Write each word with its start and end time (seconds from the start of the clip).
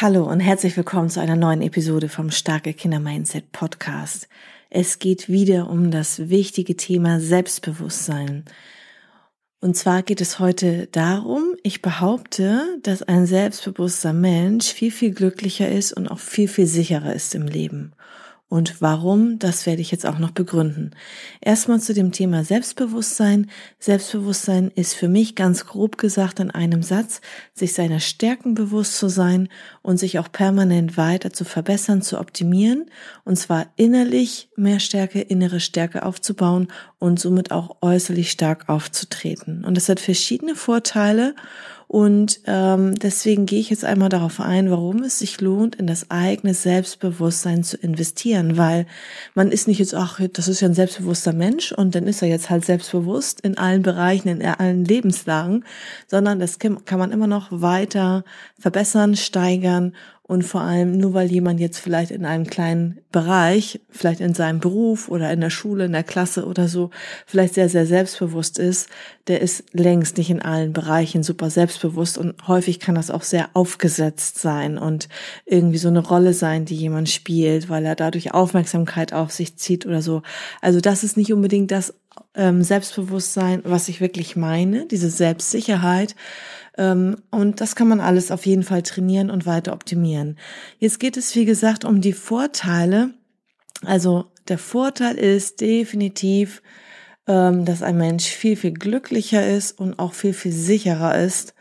Hallo 0.00 0.30
und 0.30 0.38
herzlich 0.38 0.76
willkommen 0.76 1.10
zu 1.10 1.20
einer 1.20 1.34
neuen 1.34 1.60
Episode 1.60 2.08
vom 2.08 2.30
Starke 2.30 2.72
Kinder 2.72 3.00
Mindset 3.00 3.50
Podcast. 3.50 4.28
Es 4.70 5.00
geht 5.00 5.28
wieder 5.28 5.68
um 5.68 5.90
das 5.90 6.28
wichtige 6.28 6.76
Thema 6.76 7.18
Selbstbewusstsein. 7.18 8.44
Und 9.60 9.76
zwar 9.76 10.04
geht 10.04 10.20
es 10.20 10.38
heute 10.38 10.86
darum, 10.92 11.56
ich 11.64 11.82
behaupte, 11.82 12.78
dass 12.84 13.02
ein 13.02 13.26
selbstbewusster 13.26 14.12
Mensch 14.12 14.66
viel, 14.66 14.92
viel 14.92 15.10
glücklicher 15.10 15.68
ist 15.68 15.92
und 15.92 16.06
auch 16.06 16.20
viel, 16.20 16.46
viel 16.46 16.66
sicherer 16.66 17.12
ist 17.12 17.34
im 17.34 17.48
Leben. 17.48 17.92
Und 18.50 18.80
warum, 18.80 19.38
das 19.38 19.66
werde 19.66 19.82
ich 19.82 19.90
jetzt 19.90 20.06
auch 20.06 20.18
noch 20.18 20.30
begründen. 20.30 20.92
Erstmal 21.42 21.80
zu 21.80 21.92
dem 21.92 22.12
Thema 22.12 22.44
Selbstbewusstsein. 22.44 23.50
Selbstbewusstsein 23.78 24.70
ist 24.74 24.94
für 24.94 25.08
mich 25.08 25.34
ganz 25.34 25.66
grob 25.66 25.98
gesagt 25.98 26.40
in 26.40 26.50
einem 26.50 26.82
Satz, 26.82 27.20
sich 27.52 27.74
seiner 27.74 28.00
Stärken 28.00 28.54
bewusst 28.54 28.96
zu 28.96 29.08
sein 29.08 29.50
und 29.82 29.98
sich 29.98 30.18
auch 30.18 30.32
permanent 30.32 30.96
weiter 30.96 31.30
zu 31.30 31.44
verbessern, 31.44 32.00
zu 32.00 32.18
optimieren. 32.18 32.86
Und 33.24 33.36
zwar 33.36 33.66
innerlich 33.76 34.48
mehr 34.56 34.80
Stärke, 34.80 35.20
innere 35.20 35.60
Stärke 35.60 36.06
aufzubauen 36.06 36.68
und 36.98 37.20
somit 37.20 37.50
auch 37.50 37.76
äußerlich 37.82 38.30
stark 38.30 38.70
aufzutreten. 38.70 39.62
Und 39.62 39.76
das 39.76 39.90
hat 39.90 40.00
verschiedene 40.00 40.56
Vorteile 40.56 41.34
und 41.88 42.40
ähm, 42.44 42.96
deswegen 42.96 43.46
gehe 43.46 43.60
ich 43.60 43.70
jetzt 43.70 43.84
einmal 43.86 44.10
darauf 44.10 44.40
ein, 44.40 44.70
warum 44.70 45.02
es 45.02 45.20
sich 45.20 45.40
lohnt, 45.40 45.74
in 45.76 45.86
das 45.86 46.10
eigene 46.10 46.52
Selbstbewusstsein 46.52 47.64
zu 47.64 47.78
investieren, 47.78 48.58
weil 48.58 48.86
man 49.34 49.50
ist 49.50 49.66
nicht 49.66 49.78
jetzt, 49.78 49.94
ach, 49.94 50.20
das 50.34 50.48
ist 50.48 50.60
ja 50.60 50.68
ein 50.68 50.74
selbstbewusster 50.74 51.32
Mensch 51.32 51.72
und 51.72 51.94
dann 51.94 52.06
ist 52.06 52.20
er 52.20 52.28
jetzt 52.28 52.50
halt 52.50 52.66
selbstbewusst 52.66 53.40
in 53.40 53.56
allen 53.56 53.80
Bereichen, 53.80 54.28
in 54.28 54.42
allen 54.44 54.84
Lebenslagen, 54.84 55.64
sondern 56.06 56.38
das 56.38 56.58
kann 56.58 56.98
man 56.98 57.10
immer 57.10 57.26
noch 57.26 57.48
weiter 57.50 58.22
verbessern, 58.58 59.16
steigern 59.16 59.94
und 60.28 60.42
vor 60.42 60.60
allem 60.60 60.98
nur 60.98 61.14
weil 61.14 61.32
jemand 61.32 61.58
jetzt 61.58 61.78
vielleicht 61.78 62.10
in 62.10 62.26
einem 62.26 62.46
kleinen 62.46 62.98
Bereich, 63.10 63.80
vielleicht 63.88 64.20
in 64.20 64.34
seinem 64.34 64.60
Beruf 64.60 65.08
oder 65.08 65.32
in 65.32 65.40
der 65.40 65.48
Schule, 65.48 65.86
in 65.86 65.92
der 65.92 66.04
Klasse 66.04 66.44
oder 66.44 66.68
so, 66.68 66.90
vielleicht 67.24 67.54
sehr, 67.54 67.70
sehr 67.70 67.86
selbstbewusst 67.86 68.58
ist, 68.58 68.90
der 69.26 69.40
ist 69.40 69.64
längst 69.72 70.18
nicht 70.18 70.28
in 70.28 70.42
allen 70.42 70.74
Bereichen 70.74 71.22
super 71.22 71.48
selbstbewusst 71.48 72.18
und 72.18 72.46
häufig 72.46 72.78
kann 72.78 72.94
das 72.94 73.10
auch 73.10 73.22
sehr 73.22 73.48
aufgesetzt 73.54 74.38
sein 74.38 74.76
und 74.76 75.08
irgendwie 75.46 75.78
so 75.78 75.88
eine 75.88 76.06
Rolle 76.06 76.34
sein, 76.34 76.66
die 76.66 76.76
jemand 76.76 77.08
spielt, 77.08 77.70
weil 77.70 77.86
er 77.86 77.96
dadurch 77.96 78.34
Aufmerksamkeit 78.34 79.14
auf 79.14 79.32
sich 79.32 79.56
zieht 79.56 79.86
oder 79.86 80.02
so. 80.02 80.20
Also 80.60 80.82
das 80.82 81.04
ist 81.04 81.16
nicht 81.16 81.32
unbedingt 81.32 81.70
das 81.70 81.94
ähm, 82.34 82.62
Selbstbewusstsein, 82.62 83.62
was 83.64 83.88
ich 83.88 84.02
wirklich 84.02 84.36
meine, 84.36 84.86
diese 84.86 85.08
Selbstsicherheit, 85.08 86.14
und 86.78 87.60
das 87.60 87.74
kann 87.74 87.88
man 87.88 88.00
alles 88.00 88.30
auf 88.30 88.46
jeden 88.46 88.62
Fall 88.62 88.82
trainieren 88.82 89.30
und 89.30 89.46
weiter 89.46 89.72
optimieren. 89.72 90.38
Jetzt 90.78 91.00
geht 91.00 91.16
es, 91.16 91.34
wie 91.34 91.44
gesagt, 91.44 91.84
um 91.84 92.00
die 92.00 92.12
Vorteile. 92.12 93.10
Also 93.84 94.26
der 94.46 94.58
Vorteil 94.58 95.16
ist 95.16 95.60
definitiv, 95.60 96.62
ähm, 97.26 97.64
dass 97.64 97.82
ein 97.82 97.96
Mensch 97.96 98.26
viel, 98.26 98.56
viel 98.56 98.72
glücklicher 98.72 99.44
ist 99.44 99.78
und 99.78 99.98
auch 99.98 100.14
viel, 100.14 100.32
viel 100.32 100.52
sicherer 100.52 101.18
ist, 101.18 101.54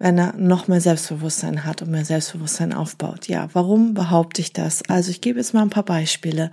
wenn 0.00 0.18
er 0.18 0.34
noch 0.36 0.66
mehr 0.66 0.80
Selbstbewusstsein 0.80 1.64
hat 1.64 1.82
und 1.82 1.92
mehr 1.92 2.04
Selbstbewusstsein 2.04 2.72
aufbaut. 2.72 3.28
Ja, 3.28 3.48
warum 3.52 3.94
behaupte 3.94 4.40
ich 4.40 4.52
das? 4.52 4.82
Also 4.88 5.12
ich 5.12 5.20
gebe 5.20 5.38
jetzt 5.38 5.54
mal 5.54 5.62
ein 5.62 5.70
paar 5.70 5.84
Beispiele. 5.84 6.50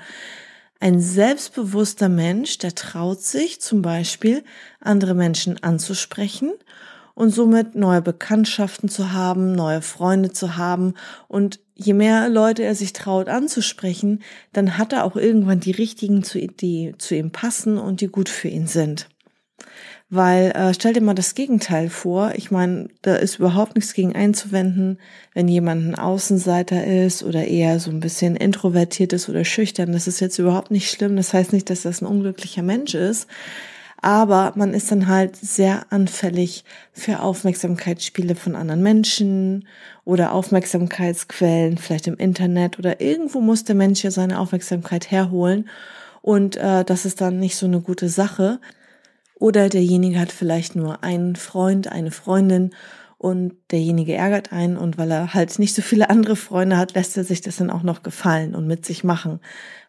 Ein 0.80 1.00
selbstbewusster 1.00 2.10
Mensch, 2.10 2.60
der 2.60 2.76
traut 2.76 3.22
sich 3.22 3.60
zum 3.60 3.82
Beispiel, 3.82 4.44
andere 4.80 5.16
Menschen 5.16 5.64
anzusprechen 5.64 6.52
und 7.18 7.32
somit 7.32 7.74
neue 7.74 8.04
Bekanntschaften 8.04 8.90
zu 8.90 9.12
haben, 9.12 9.54
neue 9.54 9.82
Freunde 9.82 10.34
zu 10.34 10.56
haben. 10.56 10.94
Und 11.28 11.60
je 11.74 11.94
mehr 11.94 12.30
Leute 12.30 12.64
er 12.64 12.76
sich 12.76 12.94
traut 12.94 13.28
anzusprechen, 13.28 14.22
dann 14.54 14.78
hat 14.78 14.94
er 14.94 15.04
auch 15.04 15.16
irgendwann 15.16 15.60
die 15.60 15.72
richtigen, 15.72 16.24
die 16.62 16.94
zu 17.00 17.16
ihm 17.16 17.32
passen 17.32 17.80
und 17.80 18.02
die 18.02 18.08
gut 18.08 18.30
für 18.30 18.50
ihn 18.50 18.68
sind. 18.68 19.10
Weil 20.12 20.52
äh, 20.52 20.76
stell 20.76 20.94
dir 20.94 21.02
mal 21.02 21.16
das 21.16 21.34
Gegenteil 21.34 21.90
vor. 21.90 22.34
Ich 22.36 22.52
meine, 22.52 22.88
da 23.02 23.16
ist 23.16 23.40
überhaupt 23.40 23.76
nichts 23.76 23.96
gegen 23.96 24.16
einzuwenden, 24.16 25.00
wenn 25.34 25.48
jemand 25.48 25.88
ein 25.88 25.96
Außenseiter 25.96 26.86
ist 26.86 27.24
oder 27.24 27.46
eher 27.46 27.80
so 27.80 27.90
ein 27.90 28.00
bisschen 28.00 28.36
introvertiert 28.36 29.12
ist 29.12 29.28
oder 29.28 29.44
schüchtern. 29.44 29.92
Das 29.92 30.08
ist 30.08 30.20
jetzt 30.20 30.38
überhaupt 30.38 30.70
nicht 30.70 30.92
schlimm. 30.92 31.16
Das 31.16 31.34
heißt 31.34 31.52
nicht, 31.52 31.72
dass 31.72 31.82
das 31.82 32.00
ein 32.00 32.06
unglücklicher 32.06 32.62
Mensch 32.62 32.94
ist 32.94 33.28
aber 34.02 34.54
man 34.56 34.74
ist 34.74 34.92
dann 34.92 35.08
halt 35.08 35.36
sehr 35.36 35.86
anfällig 35.92 36.64
für 36.94 37.22
Aufmerksamkeitsspiele 37.22 38.36
von 38.36 38.56
anderen 38.56 38.84
Menschen 38.84 39.68
oder 40.06 40.34
Aufmerksamkeitsquellen, 40.34 41.78
vielleicht 41.78 42.08
im 42.08 42.18
Internet 42.18 42.80
oder 42.80 43.02
irgendwo 43.02 43.42
muss 43.42 43.64
der 43.64 43.76
Mensch 43.76 44.04
ja 44.04 44.12
seine 44.12 44.40
Aufmerksamkeit 44.40 45.12
herholen 45.12 45.68
und 46.28 46.58
äh, 46.58 46.84
das 46.84 47.06
ist 47.06 47.22
dann 47.22 47.40
nicht 47.40 47.56
so 47.56 47.68
eine 47.68 47.80
gute 47.80 48.10
Sache. 48.10 48.60
Oder 49.36 49.70
derjenige 49.70 50.20
hat 50.20 50.34
vielleicht 50.34 50.76
nur 50.76 51.02
einen 51.02 51.38
Freund, 51.38 51.90
eine 51.90 52.12
Freundin 52.12 52.72
und 53.18 53.54
derjenige 53.72 54.14
ärgert 54.14 54.54
einen 54.54 54.78
und 54.78 54.98
weil 54.98 55.10
er 55.12 55.34
halt 55.34 55.58
nicht 55.58 55.74
so 55.74 55.82
viele 55.82 56.10
andere 56.10 56.36
Freunde 56.36 56.78
hat, 56.78 56.94
lässt 56.94 57.18
er 57.18 57.24
sich 57.24 57.42
das 57.42 57.58
dann 57.58 57.72
auch 57.72 57.84
noch 57.84 58.04
gefallen 58.04 58.54
und 58.54 58.68
mit 58.68 58.86
sich 58.86 59.04
machen, 59.04 59.40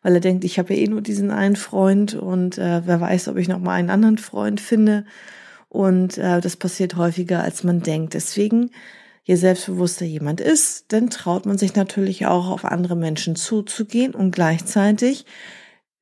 weil 0.03 0.15
er 0.15 0.21
denkt, 0.21 0.45
ich 0.45 0.59
habe 0.59 0.75
ja 0.75 0.81
eh 0.81 0.89
nur 0.89 1.03
diesen 1.03 1.31
einen 1.31 1.57
Freund 1.57 2.15
und 2.15 2.57
äh, 2.57 2.83
wer 2.87 3.01
weiß, 3.01 3.29
ob 3.29 3.37
ich 3.37 3.49
noch 3.49 3.59
mal 3.59 3.75
einen 3.75 3.91
anderen 3.91 4.19
Freund 4.19 4.61
finde 4.61 5.05
und 5.69 6.17
äh, 6.17 6.41
das 6.41 6.57
passiert 6.57 6.97
häufiger 6.97 7.43
als 7.43 7.65
man 7.65 7.83
denkt. 7.83 8.15
Deswegen 8.15 8.71
je 9.25 9.35
selbstbewusster 9.35 10.07
jemand 10.07 10.41
ist, 10.41 10.87
dann 10.89 11.11
traut 11.11 11.45
man 11.45 11.59
sich 11.59 11.75
natürlich 11.75 12.25
auch 12.25 12.49
auf 12.49 12.65
andere 12.65 12.97
Menschen 12.97 13.37
zuzugehen 13.37 14.15
und 14.15 14.31
gleichzeitig 14.31 15.27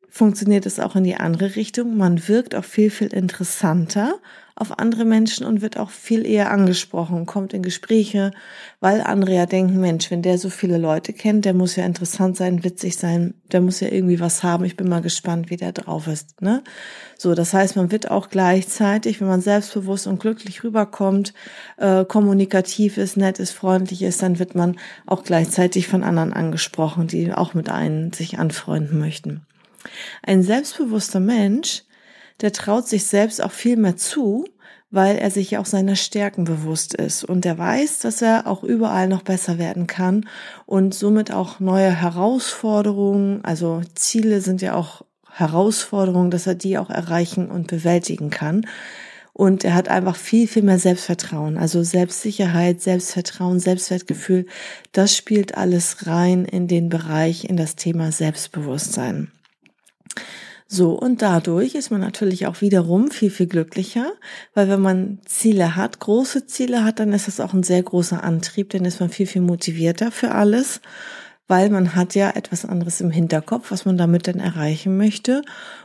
funktioniert 0.08 0.64
es 0.64 0.78
auch 0.78 0.94
in 0.94 1.02
die 1.02 1.16
andere 1.16 1.56
Richtung. 1.56 1.96
Man 1.96 2.28
wirkt 2.28 2.54
auch 2.54 2.64
viel, 2.64 2.88
viel 2.88 3.08
interessanter 3.08 4.14
auf 4.58 4.78
andere 4.78 5.04
Menschen 5.04 5.44
und 5.44 5.60
wird 5.60 5.76
auch 5.76 5.90
viel 5.90 6.24
eher 6.24 6.50
angesprochen, 6.50 7.26
kommt 7.26 7.52
in 7.52 7.62
Gespräche, 7.62 8.30
weil 8.80 9.02
andere 9.02 9.34
ja 9.34 9.44
denken, 9.44 9.78
Mensch, 9.78 10.10
wenn 10.10 10.22
der 10.22 10.38
so 10.38 10.48
viele 10.48 10.78
Leute 10.78 11.12
kennt, 11.12 11.44
der 11.44 11.52
muss 11.52 11.76
ja 11.76 11.84
interessant 11.84 12.38
sein, 12.38 12.64
witzig 12.64 12.96
sein, 12.96 13.34
der 13.52 13.60
muss 13.60 13.80
ja 13.80 13.88
irgendwie 13.88 14.18
was 14.18 14.42
haben. 14.42 14.64
Ich 14.64 14.74
bin 14.74 14.88
mal 14.88 15.02
gespannt, 15.02 15.50
wie 15.50 15.58
der 15.58 15.72
drauf 15.72 16.06
ist. 16.06 16.40
Ne? 16.40 16.64
So, 17.18 17.34
das 17.34 17.52
heißt, 17.52 17.76
man 17.76 17.92
wird 17.92 18.10
auch 18.10 18.30
gleichzeitig, 18.30 19.20
wenn 19.20 19.28
man 19.28 19.42
selbstbewusst 19.42 20.06
und 20.06 20.20
glücklich 20.20 20.64
rüberkommt, 20.64 21.34
äh, 21.76 22.06
kommunikativ 22.06 22.96
ist, 22.96 23.18
nett 23.18 23.38
ist, 23.38 23.52
freundlich 23.52 24.02
ist, 24.02 24.22
dann 24.22 24.38
wird 24.38 24.54
man 24.54 24.76
auch 25.04 25.22
gleichzeitig 25.22 25.86
von 25.86 26.02
anderen 26.02 26.32
angesprochen, 26.32 27.08
die 27.08 27.30
auch 27.30 27.52
mit 27.52 27.68
einem 27.68 28.10
sich 28.14 28.38
anfreunden 28.38 28.98
möchten. 28.98 29.42
Ein 30.22 30.42
selbstbewusster 30.42 31.20
Mensch 31.20 31.82
der 32.40 32.52
traut 32.52 32.86
sich 32.88 33.06
selbst 33.06 33.42
auch 33.42 33.52
viel 33.52 33.76
mehr 33.76 33.96
zu, 33.96 34.46
weil 34.90 35.16
er 35.16 35.30
sich 35.30 35.58
auch 35.58 35.66
seiner 35.66 35.96
Stärken 35.96 36.44
bewusst 36.44 36.94
ist 36.94 37.24
und 37.24 37.44
der 37.44 37.58
weiß, 37.58 37.98
dass 37.98 38.22
er 38.22 38.46
auch 38.46 38.62
überall 38.62 39.08
noch 39.08 39.22
besser 39.22 39.58
werden 39.58 39.86
kann 39.86 40.28
und 40.64 40.94
somit 40.94 41.32
auch 41.32 41.60
neue 41.60 41.90
Herausforderungen, 41.90 43.44
also 43.44 43.82
Ziele 43.94 44.40
sind 44.40 44.62
ja 44.62 44.74
auch 44.74 45.02
Herausforderungen, 45.30 46.30
dass 46.30 46.46
er 46.46 46.54
die 46.54 46.78
auch 46.78 46.88
erreichen 46.88 47.50
und 47.50 47.66
bewältigen 47.66 48.30
kann. 48.30 48.66
Und 49.34 49.64
er 49.64 49.74
hat 49.74 49.88
einfach 49.88 50.16
viel, 50.16 50.48
viel 50.48 50.62
mehr 50.62 50.78
Selbstvertrauen. 50.78 51.58
Also 51.58 51.82
Selbstsicherheit, 51.82 52.80
Selbstvertrauen, 52.80 53.60
Selbstwertgefühl, 53.60 54.46
das 54.92 55.14
spielt 55.14 55.58
alles 55.58 56.06
rein 56.06 56.46
in 56.46 56.68
den 56.68 56.88
Bereich, 56.88 57.44
in 57.44 57.58
das 57.58 57.76
Thema 57.76 58.12
Selbstbewusstsein. 58.12 59.30
So, 60.68 60.92
und 60.98 61.22
dadurch 61.22 61.76
ist 61.76 61.90
man 61.90 62.00
natürlich 62.00 62.46
auch 62.48 62.60
wiederum 62.60 63.12
viel, 63.12 63.30
viel 63.30 63.46
glücklicher, 63.46 64.12
weil 64.52 64.68
wenn 64.68 64.80
man 64.80 65.20
Ziele 65.24 65.76
hat, 65.76 66.00
große 66.00 66.46
Ziele 66.46 66.82
hat, 66.82 66.98
dann 66.98 67.12
ist 67.12 67.28
das 67.28 67.38
auch 67.38 67.52
ein 67.52 67.62
sehr 67.62 67.82
großer 67.82 68.24
Antrieb, 68.24 68.70
dann 68.70 68.84
ist 68.84 68.98
man 68.98 69.08
viel, 69.08 69.28
viel 69.28 69.42
motivierter 69.42 70.10
für 70.10 70.32
alles, 70.32 70.80
weil 71.46 71.70
man 71.70 71.94
hat 71.94 72.16
ja 72.16 72.30
etwas 72.30 72.64
anderes 72.64 73.00
im 73.00 73.12
Hinterkopf, 73.12 73.70
was 73.70 73.84
man 73.84 73.96
damit 73.96 74.26
dann 74.26 74.40
erreichen 74.40 74.96
möchte. 74.96 75.42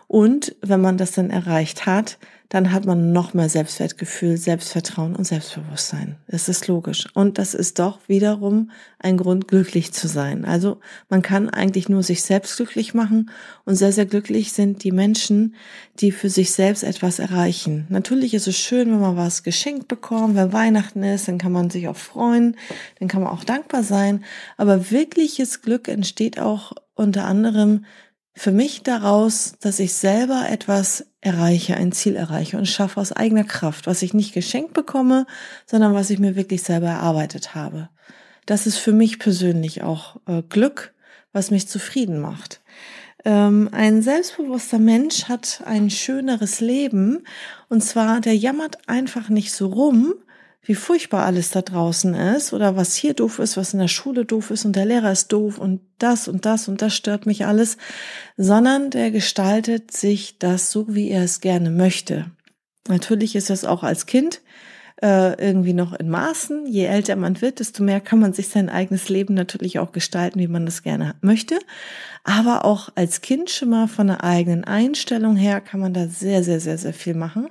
Und 0.08 0.56
wenn 0.62 0.82
man 0.82 0.98
das 0.98 1.12
dann 1.12 1.30
erreicht 1.30 1.86
hat, 1.86 2.18
dann 2.52 2.74
hat 2.74 2.86
man 2.86 3.14
noch 3.14 3.34
mehr 3.34 3.48
Selbstwertgefühl, 3.48 4.36
Selbstvertrauen 4.36 5.16
und 5.16 5.24
Selbstbewusstsein. 5.24 6.18
Das 6.28 6.50
ist 6.50 6.68
logisch. 6.68 7.08
Und 7.14 7.38
das 7.38 7.54
ist 7.54 7.80
doch 7.80 8.00
wiederum 8.08 8.72
ein 9.00 9.16
Grund, 9.16 9.48
glücklich 9.48 9.94
zu 9.94 10.10
sein. 10.10 10.44
Also 10.44 10.82
man 11.08 11.22
kann 11.22 11.50
eigentlich 11.50 11.88
nur 11.88 12.04
sich 12.04 12.24
selbst 12.24 12.58
glücklich 12.58 12.94
machen 12.94 13.32
und 13.64 13.76
sehr, 13.76 13.94
sehr 13.94 14.06
glücklich 14.06 14.52
sind 14.52 14.84
die 14.84 14.92
Menschen, 14.92 15.56
die 16.02 16.12
für 16.12 16.30
sich 16.30 16.52
selbst 16.52 16.84
etwas 16.84 17.20
erreichen. 17.20 17.86
Natürlich 17.88 18.34
ist 18.34 18.50
es 18.50 18.58
schön, 18.58 18.92
wenn 18.92 19.00
man 19.00 19.16
was 19.16 19.44
geschenkt 19.44 19.88
bekommt, 19.88 20.36
wenn 20.36 20.52
Weihnachten 20.52 21.04
ist, 21.04 21.30
dann 21.30 21.38
kann 21.38 21.54
man 21.54 21.70
sich 21.70 21.88
auch 21.88 21.96
freuen, 21.96 22.58
dann 23.00 23.08
kann 23.08 23.22
man 23.22 23.32
auch 23.32 23.46
dankbar 23.46 23.84
sein. 23.84 24.26
Aber 24.58 24.92
wirkliches 24.92 25.62
Glück 25.62 25.88
entsteht 25.88 26.38
auch 26.38 26.74
unter 26.96 27.24
anderem 27.24 27.86
für 28.34 28.52
mich 28.52 28.84
daraus, 28.84 29.54
dass 29.60 29.80
ich 29.80 29.94
selber 29.94 30.46
etwas 30.50 31.06
erreiche, 31.20 31.76
ein 31.76 31.92
Ziel 31.92 32.16
erreiche 32.16 32.58
und 32.58 32.68
schaffe 32.68 33.00
aus 33.00 33.12
eigener 33.12 33.44
Kraft, 33.44 33.88
was 33.88 34.02
ich 34.02 34.14
nicht 34.14 34.34
geschenkt 34.34 34.74
bekomme, 34.74 35.26
sondern 35.66 35.94
was 35.94 36.10
ich 36.10 36.20
mir 36.20 36.36
wirklich 36.36 36.64
selber 36.64 36.88
erarbeitet 36.88 37.54
habe. 37.54 37.90
Das 38.46 38.66
ist 38.66 38.78
für 38.78 38.94
mich 38.94 39.20
persönlich 39.20 39.84
auch 39.84 40.18
äh, 40.28 40.42
Glück, 40.44 40.94
was 41.34 41.52
mich 41.52 41.68
zufrieden 41.68 42.20
macht. 42.20 42.62
Ähm, 43.24 43.70
ein 43.72 44.02
selbstbewusster 44.02 44.80
Mensch 44.80 45.26
hat 45.26 45.62
ein 45.66 45.90
schöneres 45.90 46.60
Leben 46.60 47.24
und 47.70 47.84
zwar, 47.84 48.20
der 48.20 48.36
jammert 48.36 48.90
einfach 48.90 49.30
nicht 49.30 49.54
so 49.54 49.68
rum, 49.68 50.16
wie 50.64 50.76
furchtbar 50.76 51.26
alles 51.26 51.50
da 51.50 51.62
draußen 51.62 52.14
ist 52.14 52.54
oder 52.54 52.76
was 52.76 52.96
hier 52.96 53.14
doof 53.14 53.40
ist, 53.40 53.58
was 53.58 53.74
in 53.74 53.80
der 53.80 53.88
Schule 53.88 54.26
doof 54.26 54.52
ist 54.52 54.64
und 54.66 54.76
der 54.76 54.86
Lehrer 54.86 55.12
ist 55.12 55.32
doof 55.32 55.58
und 55.58 55.82
das 55.98 56.28
und 56.28 56.46
das 56.46 56.68
und 56.68 56.82
das 56.82 56.96
stört 56.96 57.26
mich 57.26 57.46
alles, 57.46 57.78
sondern 58.38 58.92
der 58.92 59.10
gestaltet 59.10 59.92
sich 59.92 60.38
das 60.38 60.72
so, 60.72 60.94
wie 60.94 61.10
er 61.10 61.24
es 61.24 61.42
gerne 61.42 61.72
möchte. 61.72 62.30
Natürlich 62.88 63.36
ist 63.36 63.50
das 63.50 63.66
auch 63.66 63.84
als 63.84 64.06
Kind 64.06 64.42
äh, 65.02 65.34
irgendwie 65.44 65.74
noch 65.74 65.94
in 65.94 66.10
Maßen. 66.10 66.68
Je 66.68 66.86
älter 66.86 67.16
man 67.16 67.42
wird, 67.42 67.60
desto 67.60 67.84
mehr 67.84 68.00
kann 68.00 68.20
man 68.20 68.34
sich 68.34 68.50
sein 68.50 68.70
eigenes 68.70 69.10
Leben 69.10 69.34
natürlich 69.34 69.80
auch 69.80 69.92
gestalten, 69.92 70.40
wie 70.40 70.48
man 70.48 70.66
das 70.66 70.84
gerne 70.84 71.16
möchte. 71.22 71.58
Aber 72.24 72.66
auch 72.66 72.90
als 72.96 73.22
Kind 73.22 73.50
schon 73.50 73.70
mal 73.70 73.88
von 73.88 74.08
der 74.08 74.24
eigenen 74.24 74.64
Einstellung 74.64 75.36
her 75.36 75.60
kann 75.60 75.80
man 75.80 75.94
da 75.94 76.08
sehr, 76.08 76.44
sehr, 76.44 76.60
sehr, 76.60 76.78
sehr 76.78 76.94
viel 76.94 77.16
machen. 77.16 77.50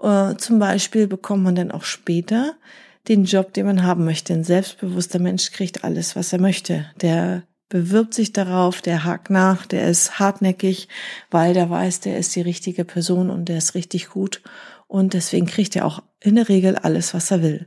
Äh, 0.00 0.36
zum 0.36 0.58
Beispiel 0.58 1.06
bekommt 1.06 1.42
man 1.42 1.54
dann 1.54 1.70
auch 1.70 1.84
später 1.84 2.54
den 3.08 3.24
Job, 3.24 3.52
den 3.52 3.66
man 3.66 3.84
haben 3.84 4.04
möchte. 4.04 4.32
Ein 4.32 4.44
selbstbewusster 4.44 5.18
Mensch 5.18 5.52
kriegt 5.52 5.84
alles, 5.84 6.16
was 6.16 6.32
er 6.32 6.40
möchte. 6.40 6.86
Der 7.00 7.44
bewirbt 7.68 8.14
sich 8.14 8.32
darauf, 8.32 8.80
der 8.80 9.04
hakt 9.04 9.30
nach, 9.30 9.66
der 9.66 9.88
ist 9.88 10.18
hartnäckig, 10.18 10.88
weil 11.30 11.54
der 11.54 11.68
weiß, 11.68 12.00
der 12.00 12.18
ist 12.18 12.34
die 12.36 12.40
richtige 12.40 12.84
Person 12.84 13.30
und 13.30 13.48
der 13.48 13.58
ist 13.58 13.74
richtig 13.74 14.08
gut. 14.10 14.42
Und 14.86 15.14
deswegen 15.14 15.46
kriegt 15.46 15.74
er 15.74 15.84
auch 15.84 16.02
in 16.20 16.36
der 16.36 16.48
Regel 16.48 16.76
alles, 16.76 17.12
was 17.12 17.30
er 17.30 17.42
will. 17.42 17.66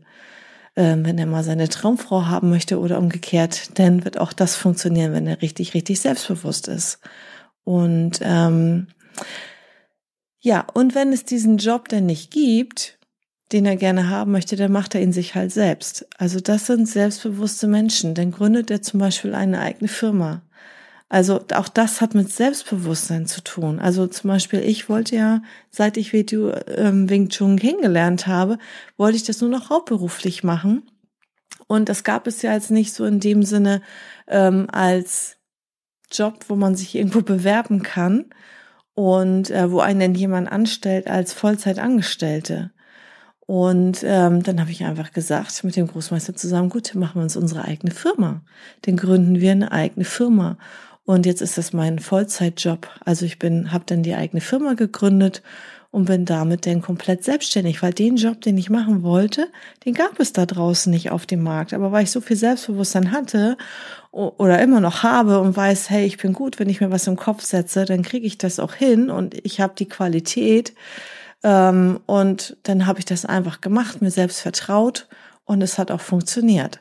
Ähm, 0.76 1.06
wenn 1.06 1.18
er 1.18 1.26
mal 1.26 1.44
seine 1.44 1.68
Traumfrau 1.68 2.28
haben 2.28 2.50
möchte 2.50 2.80
oder 2.80 3.00
umgekehrt, 3.00 3.78
dann 3.78 4.06
wird 4.06 4.18
auch 4.18 4.31
das 4.31 4.56
funktionieren, 4.56 5.14
wenn 5.14 5.28
er 5.28 5.42
richtig, 5.42 5.74
richtig 5.74 6.00
selbstbewusst 6.00 6.68
ist. 6.68 7.00
Und 7.66 8.20
ähm, 8.22 8.88
ja, 10.42 10.66
und 10.74 10.96
wenn 10.96 11.12
es 11.12 11.26
diesen 11.26 11.58
Job 11.58 11.90
denn 11.90 12.06
nicht 12.06 12.32
gibt, 12.32 12.98
den 13.52 13.66
er 13.66 13.76
gerne 13.76 14.10
haben 14.10 14.32
möchte, 14.32 14.56
dann 14.56 14.72
macht 14.72 14.96
er 14.96 15.02
ihn 15.02 15.12
sich 15.12 15.36
halt 15.36 15.52
selbst. 15.52 16.08
Also 16.18 16.40
das 16.40 16.68
sind 16.68 16.88
selbstbewusste 16.88 17.68
Menschen. 17.68 18.14
Dann 18.14 18.32
gründet 18.32 18.70
er 18.72 18.82
zum 18.82 19.00
Beispiel 19.00 19.34
eine 19.34 19.60
eigene 19.60 19.88
Firma. 19.88 20.44
Also 21.10 21.44
auch 21.56 21.68
das 21.68 22.02
hat 22.02 22.14
mit 22.14 22.32
Selbstbewusstsein 22.32 23.26
zu 23.26 23.44
tun. 23.44 23.80
Also 23.80 24.06
zum 24.06 24.30
Beispiel, 24.30 24.60
ich 24.60 24.88
wollte 24.88 25.16
ja, 25.16 25.42
seit 25.72 25.98
ich 25.98 26.14
Video 26.14 26.54
ähm, 26.68 27.10
Wing 27.10 27.30
Chun 27.30 27.58
kennengelernt 27.58 28.28
habe, 28.28 28.60
wollte 28.96 29.18
ich 29.18 29.24
das 29.24 29.42
nur 29.42 29.50
noch 29.50 29.72
hauptberuflich 29.72 30.44
machen. 30.44 30.84
Und 31.66 31.90
das 31.90 32.04
gab 32.04 32.28
es 32.28 32.44
ja 32.44 32.54
jetzt 32.54 32.70
nicht 32.70 32.94
so 32.94 33.06
in 33.06 33.20
dem 33.20 33.42
Sinne 33.42 33.82
ähm, 34.28 34.68
als 34.72 35.38
Job, 36.12 36.46
wo 36.48 36.56
man 36.56 36.76
sich 36.76 36.94
irgendwo 36.94 37.22
bewerben 37.22 37.82
kann 37.82 38.26
und 39.00 39.50
äh, 39.50 39.72
wo 39.72 39.80
einen 39.80 40.01
denn 40.01 40.13
jemand 40.13 40.51
anstellt 40.51 41.07
als 41.07 41.31
Vollzeitangestellte. 41.31 42.72
Und 43.46 44.04
ähm, 44.04 44.44
dann 44.44 44.60
habe 44.60 44.72
ich 44.72 44.84
einfach 44.84 45.13
gesagt 45.13 45.63
mit 45.63 45.78
dem 45.78 45.88
Großmeister 45.88 46.36
zusammen, 46.36 46.68
gut, 46.68 46.94
machen 46.96 47.16
wir 47.16 47.24
uns 47.24 47.38
unsere 47.38 47.63
eigene 47.63 47.94
Firma. 47.94 48.42
Dann 48.81 48.98
gründen 48.98 49.40
wir 49.40 49.54
eine 49.54 49.72
eigene 49.72 50.04
Firma. 50.04 50.57
Und 51.06 51.25
jetzt 51.25 51.42
ist 51.42 51.57
das 51.57 51.72
mein 51.72 52.00
Vollzeitjob. 52.00 52.90
Also 53.06 53.25
ich 53.25 53.40
bin, 53.40 53.72
habe 53.72 53.86
dann 53.88 54.04
die 54.04 54.16
eigene 54.16 54.42
Firma 54.42 54.74
gegründet 54.74 55.44
und 55.92 56.06
bin 56.06 56.26
damit 56.26 56.66
dann 56.66 56.82
komplett 56.82 57.24
selbstständig, 57.24 57.82
weil 57.82 57.94
den 57.94 58.16
Job, 58.16 58.42
den 58.42 58.58
ich 58.58 58.70
machen 58.70 59.02
wollte, 59.02 59.48
den 59.86 59.96
gab 59.96 60.20
es 60.20 60.34
da 60.34 60.46
draußen 60.46 60.92
nicht 60.92 61.10
auf 61.10 61.26
dem 61.26 61.42
Markt. 61.42 61.74
Aber 61.74 61.92
weil 61.92 62.04
ich 62.04 62.12
so 62.12 62.22
viel 62.22 62.38
Selbstbewusstsein 62.38 63.12
hatte 63.12 63.58
oder 64.12 64.62
immer 64.62 64.80
noch 64.82 65.02
habe 65.02 65.40
und 65.40 65.58
weiß, 65.58 65.90
hey, 65.90 66.06
ich 66.06 66.18
bin 66.18 66.34
gut, 66.34 66.60
wenn 66.60 66.70
ich 66.70 66.80
mir 66.80 66.92
was 66.92 67.08
im 67.08 67.16
Kopf 67.16 67.44
setze, 67.44 67.86
dann 67.86 68.04
kriege 68.04 68.28
ich 68.28 68.38
das 68.38 68.60
auch 68.60 68.74
hin 68.74 69.10
und 69.10 69.34
ich 69.46 69.62
habe 69.62 69.74
die 69.78 69.88
Qualität. 69.88 70.74
Ähm, 71.44 72.00
und 72.06 72.58
dann 72.64 72.86
habe 72.86 73.00
ich 73.00 73.06
das 73.06 73.26
einfach 73.26 73.62
gemacht, 73.62 74.02
mir 74.02 74.12
selbst 74.12 74.42
vertraut 74.42 75.08
und 75.50 75.63
es 75.63 75.80
hat 75.80 75.90
auch 75.90 76.00
funktioniert. 76.00 76.80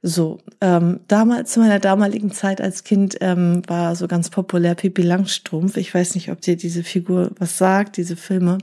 So, 0.00 0.38
ähm, 0.60 1.00
damals, 1.08 1.50
zu 1.50 1.58
meiner 1.58 1.80
damaligen 1.80 2.30
Zeit 2.30 2.60
als 2.60 2.84
Kind 2.84 3.16
ähm, 3.20 3.62
war 3.66 3.96
so 3.96 4.06
ganz 4.06 4.30
populär 4.30 4.76
Pippi 4.76 5.02
Langstrumpf. 5.02 5.76
Ich 5.76 5.92
weiß 5.92 6.14
nicht, 6.14 6.30
ob 6.30 6.40
dir 6.40 6.56
diese 6.56 6.84
Figur 6.84 7.32
was 7.40 7.58
sagt, 7.58 7.96
diese 7.96 8.14
Filme. 8.14 8.58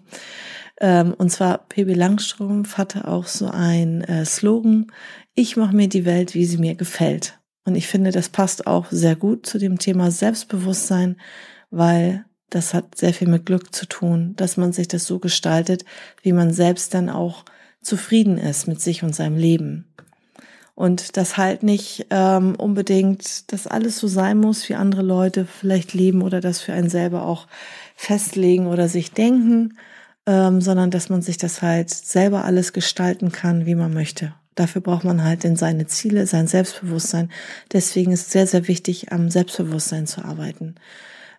Ähm, 0.80 1.14
und 1.18 1.30
zwar 1.30 1.58
Pippi 1.58 1.94
Langstrumpf 1.94 2.78
hatte 2.78 3.06
auch 3.06 3.28
so 3.28 3.50
ein 3.50 4.02
äh, 4.06 4.24
Slogan, 4.24 4.88
ich 5.36 5.58
mache 5.58 5.76
mir 5.76 5.90
die 5.90 6.06
Welt, 6.06 6.36
wie 6.36 6.46
sie 6.46 6.58
mir 6.58 6.76
gefällt. 6.76 7.38
Und 7.66 7.76
ich 7.76 7.88
finde, 7.88 8.12
das 8.12 8.30
passt 8.30 8.66
auch 8.66 8.86
sehr 8.92 9.18
gut 9.18 9.46
zu 9.46 9.58
dem 9.58 9.78
Thema 9.78 10.10
Selbstbewusstsein, 10.10 11.18
weil 11.70 12.24
das 12.50 12.74
hat 12.74 12.98
sehr 12.98 13.14
viel 13.14 13.28
mit 13.28 13.46
Glück 13.46 13.76
zu 13.76 13.88
tun, 13.88 14.36
dass 14.38 14.56
man 14.56 14.72
sich 14.72 14.88
das 14.88 15.06
so 15.06 15.20
gestaltet, 15.20 15.84
wie 16.22 16.32
man 16.32 16.54
selbst 16.54 16.94
dann 16.94 17.10
auch 17.10 17.44
zufrieden 17.84 18.38
ist 18.38 18.68
mit 18.68 18.82
sich 18.82 19.04
und 19.04 19.16
seinem 19.16 19.38
Leben. 19.38 19.86
Und 20.76 21.18
das 21.18 21.38
halt 21.38 21.62
nicht 21.62 22.08
ähm, 22.10 22.56
unbedingt, 22.56 23.52
dass 23.52 23.68
alles 23.68 24.00
so 24.00 24.08
sein 24.08 24.40
muss, 24.40 24.68
wie 24.70 24.76
andere 24.76 25.04
Leute 25.04 25.46
vielleicht 25.46 25.94
leben 25.94 26.24
oder 26.24 26.42
das 26.42 26.62
für 26.62 26.74
einen 26.74 26.90
selber 26.90 27.26
auch 27.26 27.48
festlegen 27.96 28.66
oder 28.66 28.90
sich 28.90 29.12
denken, 29.12 29.78
ähm, 30.26 30.62
sondern 30.62 30.90
dass 30.90 31.10
man 31.10 31.22
sich 31.22 31.38
das 31.38 31.62
halt 31.62 31.92
selber 31.92 32.44
alles 32.44 32.74
gestalten 32.74 33.32
kann, 33.32 33.68
wie 33.68 33.76
man 33.76 33.94
möchte. 33.94 34.34
Dafür 34.56 34.82
braucht 34.82 35.04
man 35.04 35.24
halt 35.24 35.46
in 35.46 35.56
seine 35.56 35.86
Ziele, 35.88 36.26
sein 36.26 36.48
Selbstbewusstsein. 36.48 37.32
Deswegen 37.72 38.12
ist 38.12 38.28
es 38.28 38.32
sehr, 38.32 38.48
sehr 38.48 38.68
wichtig, 38.68 39.12
am 39.12 39.30
Selbstbewusstsein 39.30 40.08
zu 40.08 40.24
arbeiten. 40.24 40.76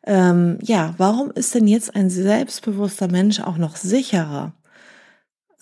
Ähm, 0.06 0.58
ja, 0.62 0.94
warum 0.98 1.30
ist 1.30 1.54
denn 1.54 1.66
jetzt 1.66 1.94
ein 1.96 2.10
selbstbewusster 2.10 3.08
Mensch 3.08 3.40
auch 3.40 3.56
noch 3.56 3.76
sicherer? 3.76 4.52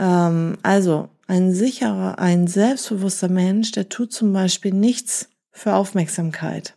Ähm, 0.02 0.59
also 0.62 1.09
ein 1.28 1.52
sicherer, 1.54 2.18
ein 2.18 2.49
selbstbewusster 2.49 3.28
Mensch, 3.28 3.71
der 3.71 3.88
tut 3.88 4.12
zum 4.12 4.32
Beispiel 4.32 4.73
nichts 4.73 5.30
für 5.52 5.75
Aufmerksamkeit. 5.75 6.76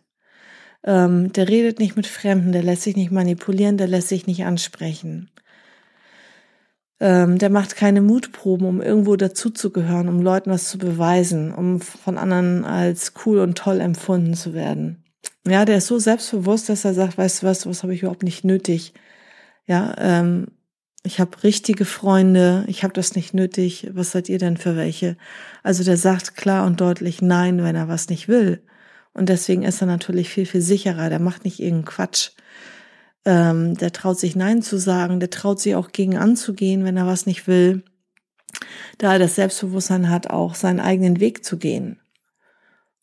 Ähm, 0.84 1.32
der 1.32 1.48
redet 1.48 1.80
nicht 1.80 1.96
mit 1.96 2.06
Fremden, 2.06 2.52
der 2.52 2.62
lässt 2.62 2.82
sich 2.82 2.94
nicht 2.94 3.10
manipulieren, 3.10 3.76
der 3.76 3.88
lässt 3.88 4.08
sich 4.08 4.28
nicht 4.28 4.44
ansprechen. 4.44 5.30
Ähm, 7.00 7.38
der 7.38 7.50
macht 7.50 7.76
keine 7.76 8.00
Mutproben, 8.00 8.66
um 8.66 8.80
irgendwo 8.80 9.16
dazuzugehören, 9.16 10.08
um 10.08 10.22
Leuten 10.22 10.50
was 10.50 10.70
zu 10.70 10.78
beweisen, 10.78 11.52
um 11.52 11.80
von 11.80 12.16
anderen 12.16 12.64
als 12.64 13.12
cool 13.26 13.40
und 13.40 13.58
toll 13.58 13.80
empfunden 13.80 14.34
zu 14.34 14.54
werden. 14.54 15.02
Ja, 15.46 15.64
der 15.64 15.78
ist 15.78 15.88
so 15.88 15.98
selbstbewusst, 15.98 16.68
dass 16.68 16.84
er 16.84 16.94
sagt, 16.94 17.18
weißt 17.18 17.42
du 17.42 17.46
was, 17.46 17.66
was 17.66 17.82
habe 17.82 17.92
ich 17.92 18.02
überhaupt 18.02 18.22
nicht 18.22 18.44
nötig. 18.44 18.94
Ja, 19.66 19.94
ähm, 19.98 20.46
ich 21.06 21.20
habe 21.20 21.42
richtige 21.42 21.84
Freunde, 21.84 22.64
ich 22.66 22.82
habe 22.82 22.92
das 22.92 23.14
nicht 23.14 23.32
nötig, 23.32 23.88
was 23.92 24.10
seid 24.10 24.28
ihr 24.28 24.38
denn 24.38 24.56
für 24.56 24.76
welche? 24.76 25.16
Also 25.62 25.84
der 25.84 25.96
sagt 25.96 26.36
klar 26.36 26.66
und 26.66 26.80
deutlich 26.80 27.22
Nein, 27.22 27.62
wenn 27.62 27.76
er 27.76 27.88
was 27.88 28.08
nicht 28.08 28.28
will. 28.28 28.62
Und 29.14 29.28
deswegen 29.28 29.62
ist 29.62 29.80
er 29.80 29.86
natürlich 29.86 30.28
viel, 30.28 30.46
viel 30.46 30.60
sicherer. 30.60 31.08
Der 31.08 31.20
macht 31.20 31.44
nicht 31.44 31.60
irgendeinen 31.60 31.86
Quatsch. 31.86 32.30
Ähm, 33.24 33.74
der 33.74 33.92
traut 33.92 34.18
sich 34.18 34.36
Nein 34.36 34.62
zu 34.62 34.76
sagen, 34.76 35.20
der 35.20 35.30
traut 35.30 35.60
sich 35.60 35.74
auch 35.74 35.92
gegen 35.92 36.18
anzugehen, 36.18 36.84
wenn 36.84 36.96
er 36.96 37.06
was 37.06 37.24
nicht 37.24 37.46
will. 37.46 37.82
Da 38.98 39.14
er 39.14 39.18
das 39.18 39.36
Selbstbewusstsein 39.36 40.10
hat, 40.10 40.28
auch 40.28 40.54
seinen 40.54 40.80
eigenen 40.80 41.20
Weg 41.20 41.44
zu 41.44 41.56
gehen. 41.56 42.00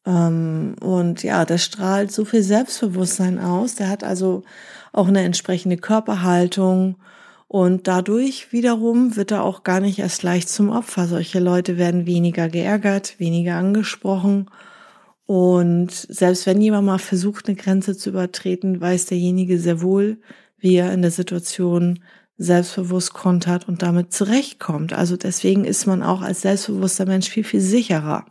Ähm, 0.05 0.75
und 0.81 1.24
ja, 1.24 1.45
der 1.45 1.57
strahlt 1.57 2.12
so 2.12 2.25
viel 2.25 2.43
Selbstbewusstsein 2.43 3.39
aus. 3.39 3.75
Der 3.75 3.89
hat 3.89 4.03
also 4.03 4.43
auch 4.91 5.07
eine 5.07 5.24
entsprechende 5.24 5.77
Körperhaltung 5.77 6.98
und 7.53 7.88
dadurch 7.88 8.51
wiederum 8.51 9.15
wird 9.15 9.29
er 9.29 9.43
auch 9.43 9.62
gar 9.62 9.79
nicht 9.79 10.00
erst 10.00 10.24
leicht 10.24 10.50
zum 10.50 10.72
Opfer. 10.72 11.05
Solche 11.05 11.39
Leute 11.39 11.77
werden 11.77 12.07
weniger 12.07 12.50
geärgert, 12.50 13.19
weniger 13.19 13.57
angesprochen. 13.57 14.50
Und 15.27 15.91
selbst 15.91 16.48
wenn 16.48 16.60
jemand 16.60 16.88
mal 16.88 16.98
versucht, 16.98 17.48
eine 17.48 17.55
Grenze 17.55 17.95
zu 17.95 18.10
übertreten, 18.10 18.81
weiß 18.81 19.05
derjenige 19.05 19.60
sehr 19.60 19.83
wohl, 19.83 20.17
wie 20.57 20.77
er 20.77 20.91
in 20.93 21.03
der 21.03 21.12
Situation 21.12 22.00
selbstbewusst 22.39 23.13
kontert 23.13 23.67
und 23.67 23.83
damit 23.83 24.13
zurechtkommt. 24.13 24.91
Also 24.91 25.15
deswegen 25.15 25.63
ist 25.63 25.86
man 25.86 26.01
auch 26.01 26.24
als 26.24 26.41
selbstbewusster 26.41 27.05
Mensch 27.05 27.29
viel, 27.29 27.43
viel 27.43 27.62
sicherer. 27.62 28.25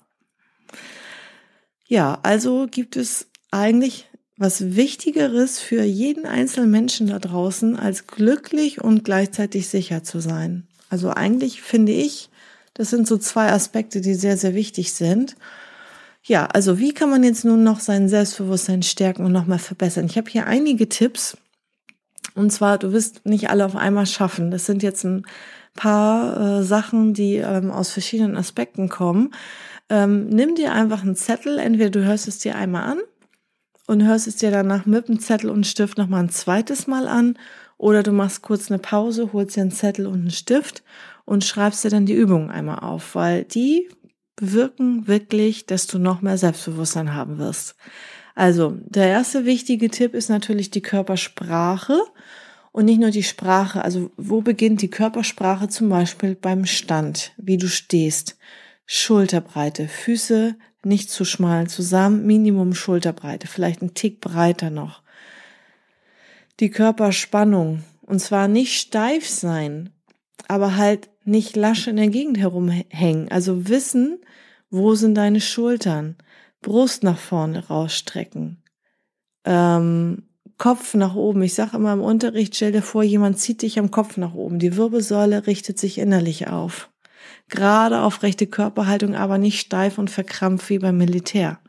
Ja, 1.86 2.18
also 2.24 2.66
gibt 2.68 2.96
es 2.96 3.30
eigentlich 3.52 4.08
was 4.42 4.74
Wichtigeres 4.76 5.60
für 5.60 5.84
jeden 5.84 6.26
einzelnen 6.26 6.70
Menschen 6.70 7.06
da 7.06 7.18
draußen, 7.18 7.78
als 7.78 8.06
glücklich 8.08 8.80
und 8.82 9.04
gleichzeitig 9.04 9.68
sicher 9.68 10.02
zu 10.02 10.20
sein. 10.20 10.66
Also 10.90 11.10
eigentlich 11.10 11.62
finde 11.62 11.92
ich, 11.92 12.28
das 12.74 12.90
sind 12.90 13.06
so 13.06 13.18
zwei 13.18 13.52
Aspekte, 13.52 14.00
die 14.00 14.14
sehr, 14.14 14.36
sehr 14.36 14.54
wichtig 14.54 14.92
sind. 14.92 15.36
Ja, 16.24 16.46
also 16.46 16.78
wie 16.78 16.92
kann 16.92 17.08
man 17.08 17.22
jetzt 17.22 17.44
nun 17.44 17.62
noch 17.62 17.80
sein 17.80 18.08
Selbstbewusstsein 18.08 18.82
stärken 18.82 19.24
und 19.24 19.32
nochmal 19.32 19.60
verbessern? 19.60 20.06
Ich 20.06 20.16
habe 20.18 20.28
hier 20.28 20.46
einige 20.46 20.88
Tipps. 20.88 21.36
Und 22.34 22.50
zwar, 22.50 22.78
du 22.78 22.92
wirst 22.92 23.24
nicht 23.24 23.48
alle 23.48 23.64
auf 23.64 23.76
einmal 23.76 24.06
schaffen. 24.06 24.50
Das 24.50 24.66
sind 24.66 24.82
jetzt 24.82 25.04
ein 25.04 25.24
paar 25.74 26.60
äh, 26.60 26.62
Sachen, 26.64 27.14
die 27.14 27.36
ähm, 27.36 27.70
aus 27.70 27.90
verschiedenen 27.90 28.36
Aspekten 28.36 28.88
kommen. 28.88 29.32
Ähm, 29.88 30.28
nimm 30.28 30.56
dir 30.56 30.72
einfach 30.72 31.02
einen 31.02 31.16
Zettel, 31.16 31.58
entweder 31.58 31.90
du 31.90 32.04
hörst 32.04 32.26
es 32.26 32.38
dir 32.38 32.56
einmal 32.56 32.84
an 32.84 32.98
und 33.86 34.04
hörst 34.04 34.26
es 34.26 34.36
dir 34.36 34.50
danach 34.50 34.86
mit 34.86 35.08
dem 35.08 35.20
Zettel 35.20 35.50
und 35.50 35.66
Stift 35.66 35.98
nochmal 35.98 36.24
ein 36.24 36.30
zweites 36.30 36.86
Mal 36.86 37.08
an 37.08 37.38
oder 37.78 38.02
du 38.02 38.12
machst 38.12 38.42
kurz 38.42 38.70
eine 38.70 38.78
Pause, 38.78 39.32
holst 39.32 39.56
dir 39.56 39.62
einen 39.62 39.70
Zettel 39.70 40.06
und 40.06 40.20
einen 40.20 40.30
Stift 40.30 40.82
und 41.24 41.44
schreibst 41.44 41.84
dir 41.84 41.90
dann 41.90 42.06
die 42.06 42.14
Übungen 42.14 42.50
einmal 42.50 42.78
auf, 42.78 43.14
weil 43.14 43.44
die 43.44 43.88
bewirken 44.36 45.06
wirklich, 45.08 45.66
dass 45.66 45.86
du 45.86 45.98
noch 45.98 46.22
mehr 46.22 46.38
Selbstbewusstsein 46.38 47.14
haben 47.14 47.38
wirst. 47.38 47.76
Also, 48.34 48.78
der 48.86 49.08
erste 49.08 49.44
wichtige 49.44 49.90
Tipp 49.90 50.14
ist 50.14 50.30
natürlich 50.30 50.70
die 50.70 50.80
Körpersprache 50.80 52.00
und 52.72 52.86
nicht 52.86 53.00
nur 53.00 53.10
die 53.10 53.22
Sprache. 53.22 53.84
Also, 53.84 54.10
wo 54.16 54.40
beginnt 54.40 54.80
die 54.80 54.90
Körpersprache 54.90 55.68
zum 55.68 55.88
Beispiel 55.88 56.34
beim 56.34 56.64
Stand, 56.64 57.32
wie 57.36 57.58
du 57.58 57.68
stehst? 57.68 58.38
Schulterbreite, 58.86 59.86
Füße 59.86 60.56
nicht 60.84 61.10
zu 61.10 61.24
schmal 61.24 61.68
zusammen, 61.68 62.26
Minimum 62.26 62.74
Schulterbreite, 62.74 63.46
vielleicht 63.46 63.82
ein 63.82 63.94
Tick 63.94 64.20
breiter 64.20 64.70
noch. 64.70 65.02
Die 66.60 66.70
Körperspannung, 66.70 67.82
und 68.02 68.20
zwar 68.20 68.48
nicht 68.48 68.78
steif 68.78 69.28
sein, 69.28 69.90
aber 70.48 70.76
halt 70.76 71.08
nicht 71.24 71.56
lasch 71.56 71.86
in 71.86 71.96
der 71.96 72.08
Gegend 72.08 72.38
herumhängen. 72.38 73.30
Also 73.30 73.68
wissen, 73.68 74.18
wo 74.70 74.94
sind 74.94 75.14
deine 75.14 75.40
Schultern, 75.40 76.16
Brust 76.60 77.02
nach 77.02 77.18
vorne 77.18 77.66
rausstrecken, 77.66 78.62
ähm, 79.44 80.24
Kopf 80.58 80.94
nach 80.94 81.16
oben. 81.16 81.42
Ich 81.42 81.54
sage 81.54 81.76
immer 81.76 81.92
im 81.92 82.00
Unterricht, 82.00 82.54
stell 82.54 82.70
dir 82.70 82.82
vor, 82.82 83.02
jemand 83.02 83.38
zieht 83.38 83.62
dich 83.62 83.78
am 83.78 83.90
Kopf 83.90 84.16
nach 84.16 84.34
oben. 84.34 84.60
Die 84.60 84.76
Wirbelsäule 84.76 85.46
richtet 85.48 85.78
sich 85.78 85.98
innerlich 85.98 86.48
auf 86.48 86.91
gerade 87.52 88.00
aufrechte 88.00 88.48
Körperhaltung, 88.48 89.14
aber 89.14 89.38
nicht 89.38 89.60
steif 89.60 89.98
und 89.98 90.10
verkrampft 90.10 90.70
wie 90.70 90.78
beim 90.78 90.96
Militär. 90.96 91.60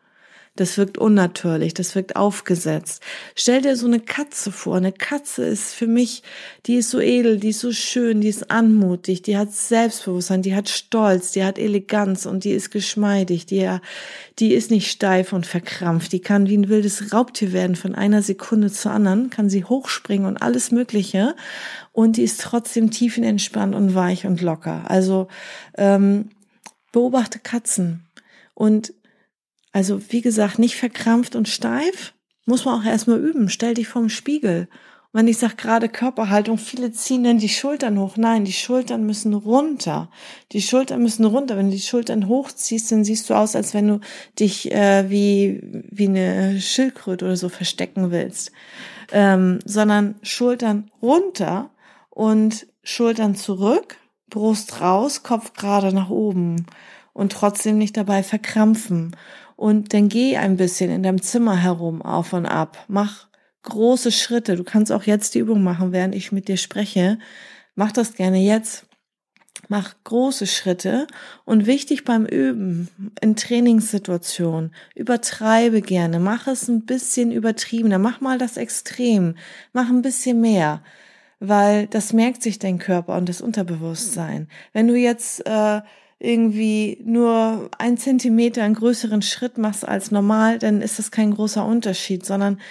Das 0.55 0.77
wirkt 0.77 0.99
unnatürlich, 0.99 1.73
das 1.73 1.95
wirkt 1.95 2.15
aufgesetzt. 2.15 3.01
Stell 3.33 3.63
dir 3.63 3.75
so 3.75 3.87
eine 3.87 3.99
Katze 3.99 4.51
vor. 4.51 4.75
Eine 4.75 4.91
Katze 4.91 5.43
ist 5.45 5.73
für 5.73 5.87
mich, 5.87 6.21
die 6.67 6.75
ist 6.75 6.91
so 6.91 6.99
edel, 6.99 7.39
die 7.39 7.49
ist 7.49 7.59
so 7.59 7.71
schön, 7.71 8.21
die 8.21 8.27
ist 8.27 8.51
anmutig, 8.51 9.23
die 9.23 9.35
hat 9.35 9.51
Selbstbewusstsein, 9.51 10.43
die 10.43 10.53
hat 10.53 10.69
Stolz, 10.69 11.31
die 11.31 11.43
hat 11.43 11.57
Eleganz 11.57 12.27
und 12.27 12.43
die 12.43 12.51
ist 12.51 12.69
geschmeidig, 12.69 13.47
die, 13.47 13.67
die 14.37 14.53
ist 14.53 14.69
nicht 14.69 14.91
steif 14.91 15.33
und 15.33 15.47
verkrampft. 15.47 16.11
Die 16.11 16.21
kann 16.21 16.47
wie 16.47 16.57
ein 16.57 16.69
wildes 16.69 17.11
Raubtier 17.13 17.51
werden 17.51 17.75
von 17.75 17.95
einer 17.95 18.21
Sekunde 18.21 18.71
zur 18.71 18.91
anderen, 18.91 19.31
kann 19.31 19.49
sie 19.49 19.63
hochspringen 19.63 20.27
und 20.27 20.43
alles 20.43 20.69
Mögliche. 20.69 21.35
Und 21.93 22.17
die 22.17 22.23
ist 22.23 22.41
trotzdem 22.41 22.91
tiefenentspannt 22.91 23.73
und 23.73 23.95
weich 23.95 24.27
und 24.27 24.39
locker. 24.39 24.83
Also 24.87 25.29
ähm, 25.79 26.29
beobachte 26.91 27.39
Katzen 27.39 28.05
und 28.53 28.93
also 29.73 29.99
wie 30.09 30.21
gesagt, 30.21 30.59
nicht 30.59 30.77
verkrampft 30.77 31.35
und 31.35 31.49
steif, 31.49 32.13
muss 32.45 32.63
man 32.63 32.79
auch 32.79 32.85
erstmal 32.85 33.19
üben. 33.19 33.49
Stell 33.49 33.73
dich 33.73 33.87
vorm 33.87 34.09
Spiegel. 34.09 34.67
Und 35.11 35.19
wenn 35.19 35.27
ich 35.27 35.37
sage 35.37 35.55
gerade 35.55 35.89
Körperhaltung, 35.89 36.57
viele 36.57 36.91
ziehen 36.91 37.23
dann 37.23 37.39
die 37.39 37.49
Schultern 37.49 37.99
hoch. 37.99 38.15
Nein, 38.15 38.45
die 38.45 38.53
Schultern 38.53 39.05
müssen 39.05 39.33
runter. 39.33 40.09
Die 40.51 40.61
Schultern 40.61 41.01
müssen 41.01 41.25
runter. 41.25 41.57
Wenn 41.57 41.67
du 41.67 41.75
die 41.75 41.81
Schultern 41.81 42.27
hochziehst, 42.27 42.91
dann 42.91 43.03
siehst 43.03 43.29
du 43.29 43.33
aus, 43.33 43.55
als 43.55 43.73
wenn 43.73 43.87
du 43.87 43.99
dich 44.39 44.71
äh, 44.71 45.09
wie, 45.09 45.61
wie 45.89 46.07
eine 46.07 46.61
Schildkröte 46.61 47.25
oder 47.25 47.37
so 47.37 47.49
verstecken 47.49 48.11
willst. 48.11 48.51
Ähm, 49.11 49.59
sondern 49.65 50.15
Schultern 50.21 50.91
runter 51.01 51.71
und 52.09 52.67
Schultern 52.83 53.35
zurück, 53.35 53.97
Brust 54.29 54.81
raus, 54.81 55.23
Kopf 55.23 55.53
gerade 55.53 55.93
nach 55.93 56.09
oben 56.09 56.65
und 57.13 57.31
trotzdem 57.31 57.77
nicht 57.77 57.95
dabei 57.95 58.23
verkrampfen. 58.23 59.15
Und 59.55 59.93
dann 59.93 60.09
geh 60.09 60.37
ein 60.37 60.57
bisschen 60.57 60.91
in 60.91 61.03
deinem 61.03 61.21
Zimmer 61.21 61.55
herum, 61.57 62.01
auf 62.01 62.33
und 62.33 62.45
ab. 62.45 62.85
Mach 62.87 63.27
große 63.63 64.11
Schritte. 64.11 64.55
Du 64.55 64.63
kannst 64.63 64.91
auch 64.91 65.03
jetzt 65.03 65.35
die 65.35 65.39
Übung 65.39 65.63
machen, 65.63 65.91
während 65.91 66.15
ich 66.15 66.31
mit 66.31 66.47
dir 66.47 66.57
spreche. 66.57 67.17
Mach 67.75 67.91
das 67.91 68.13
gerne 68.15 68.39
jetzt. 68.39 68.85
Mach 69.69 69.95
große 70.03 70.45
Schritte 70.45 71.07
und 71.45 71.65
wichtig 71.65 72.03
beim 72.03 72.25
Üben 72.25 72.89
in 73.21 73.35
Trainingssituationen, 73.35 74.73
übertreibe 74.93 75.81
gerne, 75.81 76.19
mach 76.19 76.47
es 76.47 76.67
ein 76.67 76.85
bisschen 76.85 77.31
übertriebener, 77.31 77.97
mach 77.97 78.19
mal 78.19 78.37
das 78.37 78.57
Extrem, 78.57 79.35
mach 79.71 79.89
ein 79.89 80.01
bisschen 80.01 80.41
mehr, 80.41 80.83
weil 81.39 81.87
das 81.87 82.13
merkt 82.13 82.43
sich 82.43 82.59
dein 82.59 82.77
Körper 82.77 83.15
und 83.15 83.29
das 83.29 83.41
Unterbewusstsein. 83.41 84.49
Wenn 84.73 84.87
du 84.87 84.95
jetzt 84.95 85.45
äh, 85.45 85.81
irgendwie 86.23 87.01
nur 87.03 87.69
ein 87.77 87.97
Zentimeter 87.97 88.63
einen 88.63 88.75
größeren 88.75 89.21
Schritt 89.21 89.57
machst 89.57 89.85
als 89.85 90.09
normal, 90.09 90.57
dann 90.57 90.81
ist 90.81 90.97
das 90.97 91.11
kein 91.11 91.33
großer 91.33 91.65
Unterschied, 91.65 92.25
sondern 92.25 92.61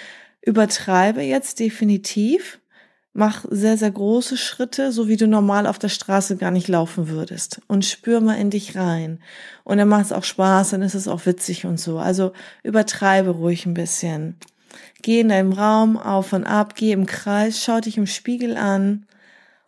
übertreibe 0.41 1.21
jetzt 1.21 1.59
definitiv, 1.59 2.59
mach 3.13 3.45
sehr, 3.49 3.77
sehr 3.77 3.91
große 3.91 4.37
Schritte, 4.37 4.91
so 4.91 5.07
wie 5.07 5.17
du 5.17 5.27
normal 5.27 5.67
auf 5.67 5.77
der 5.77 5.89
Straße 5.89 6.35
gar 6.35 6.49
nicht 6.49 6.67
laufen 6.67 7.09
würdest 7.09 7.61
und 7.67 7.85
spür 7.85 8.21
mal 8.21 8.39
in 8.39 8.49
dich 8.49 8.75
rein. 8.75 9.19
Und 9.63 9.77
dann 9.77 9.87
macht 9.87 10.05
es 10.05 10.11
auch 10.11 10.23
Spaß, 10.23 10.71
dann 10.71 10.81
ist 10.81 10.95
es 10.95 11.07
auch 11.07 11.27
witzig 11.27 11.65
und 11.65 11.79
so. 11.79 11.99
Also 11.99 12.33
übertreibe 12.63 13.29
ruhig 13.29 13.67
ein 13.67 13.75
bisschen. 13.75 14.35
Geh 15.03 15.19
in 15.19 15.29
deinem 15.29 15.53
Raum 15.53 15.95
auf 15.95 16.33
und 16.33 16.43
ab, 16.43 16.73
geh 16.75 16.91
im 16.91 17.05
Kreis, 17.05 17.63
schau 17.63 17.79
dich 17.79 17.97
im 17.97 18.07
Spiegel 18.07 18.57
an 18.57 19.05